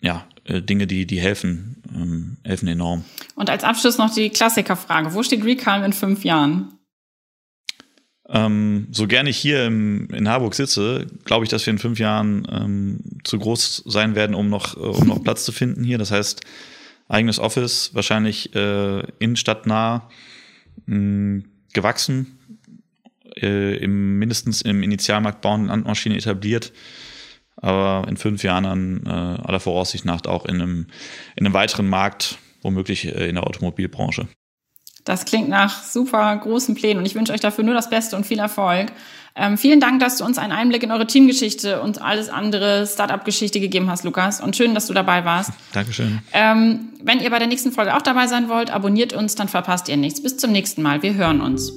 ja, 0.00 0.26
äh, 0.44 0.62
Dinge, 0.62 0.86
die, 0.86 1.06
die 1.06 1.20
helfen, 1.20 1.82
ähm, 1.94 2.36
helfen 2.44 2.68
enorm. 2.68 3.04
Und 3.34 3.50
als 3.50 3.64
Abschluss 3.64 3.98
noch 3.98 4.12
die 4.12 4.30
Klassikerfrage. 4.30 5.14
Wo 5.14 5.22
steht 5.22 5.44
Recalm 5.44 5.84
in 5.84 5.92
fünf 5.92 6.24
Jahren? 6.24 6.72
Ähm, 8.30 8.88
so 8.90 9.06
gerne 9.06 9.30
ich 9.30 9.38
hier 9.38 9.64
im, 9.64 10.08
in 10.10 10.28
Harburg 10.28 10.54
sitze, 10.54 11.06
glaube 11.24 11.44
ich, 11.44 11.50
dass 11.50 11.64
wir 11.64 11.72
in 11.72 11.78
fünf 11.78 11.98
Jahren 11.98 12.46
ähm, 12.50 13.00
zu 13.24 13.38
groß 13.38 13.84
sein 13.86 14.14
werden, 14.14 14.34
um 14.34 14.50
noch, 14.50 14.76
äh, 14.76 14.80
um 14.80 15.08
noch 15.08 15.22
Platz 15.22 15.44
zu 15.44 15.52
finden 15.52 15.82
hier. 15.82 15.96
Das 15.98 16.10
heißt, 16.10 16.42
eigenes 17.08 17.38
Office, 17.38 17.94
wahrscheinlich 17.94 18.54
äh, 18.54 19.02
innenstadtnah, 19.18 20.08
mh, 20.86 21.42
gewachsen, 21.72 22.38
äh, 23.36 23.76
im, 23.76 24.18
mindestens 24.18 24.62
im 24.62 24.82
Initialmarkt 24.82 25.40
bauen 25.40 25.66
Landmaschine 25.66 26.16
etabliert, 26.16 26.72
aber 27.56 28.06
in 28.08 28.16
fünf 28.16 28.42
Jahren 28.42 28.66
an 28.66 29.02
äh, 29.06 29.10
aller 29.10 29.60
Voraussicht 29.60 30.04
nach 30.04 30.24
auch 30.26 30.44
in 30.44 30.60
einem, 30.60 30.86
in 31.36 31.46
einem 31.46 31.54
weiteren 31.54 31.88
Markt, 31.88 32.38
womöglich 32.62 33.06
äh, 33.06 33.28
in 33.28 33.34
der 33.34 33.46
Automobilbranche. 33.46 34.28
Das 35.08 35.24
klingt 35.24 35.48
nach 35.48 35.84
super 35.84 36.36
großen 36.36 36.74
Plänen 36.74 36.98
und 36.98 37.06
ich 37.06 37.14
wünsche 37.14 37.32
euch 37.32 37.40
dafür 37.40 37.64
nur 37.64 37.72
das 37.72 37.88
Beste 37.88 38.14
und 38.14 38.26
viel 38.26 38.38
Erfolg. 38.38 38.88
Ähm, 39.34 39.56
vielen 39.56 39.80
Dank, 39.80 40.00
dass 40.00 40.18
du 40.18 40.24
uns 40.26 40.36
einen 40.36 40.52
Einblick 40.52 40.82
in 40.82 40.92
eure 40.92 41.06
Teamgeschichte 41.06 41.80
und 41.80 42.02
alles 42.02 42.28
andere 42.28 42.86
Startup-Geschichte 42.86 43.58
gegeben 43.58 43.88
hast, 43.88 44.04
Lukas. 44.04 44.42
Und 44.42 44.54
schön, 44.54 44.74
dass 44.74 44.86
du 44.86 44.92
dabei 44.92 45.24
warst. 45.24 45.52
Dankeschön. 45.72 46.18
Ähm, 46.34 46.90
wenn 47.02 47.20
ihr 47.20 47.30
bei 47.30 47.38
der 47.38 47.48
nächsten 47.48 47.72
Folge 47.72 47.96
auch 47.96 48.02
dabei 48.02 48.26
sein 48.26 48.50
wollt, 48.50 48.70
abonniert 48.70 49.14
uns, 49.14 49.34
dann 49.34 49.48
verpasst 49.48 49.88
ihr 49.88 49.96
nichts. 49.96 50.22
Bis 50.22 50.36
zum 50.36 50.52
nächsten 50.52 50.82
Mal. 50.82 51.02
Wir 51.02 51.14
hören 51.14 51.40
uns. 51.40 51.72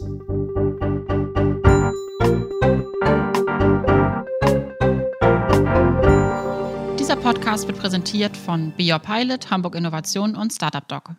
Dieser 7.00 7.16
Podcast 7.16 7.68
wird 7.68 7.80
präsentiert 7.80 8.36
von 8.36 8.74
Be 8.76 8.92
Your 8.92 9.00
Pilot, 9.00 9.50
Hamburg 9.50 9.76
Innovation 9.76 10.36
und 10.36 10.52
Startup 10.52 10.86
Doc. 10.86 11.12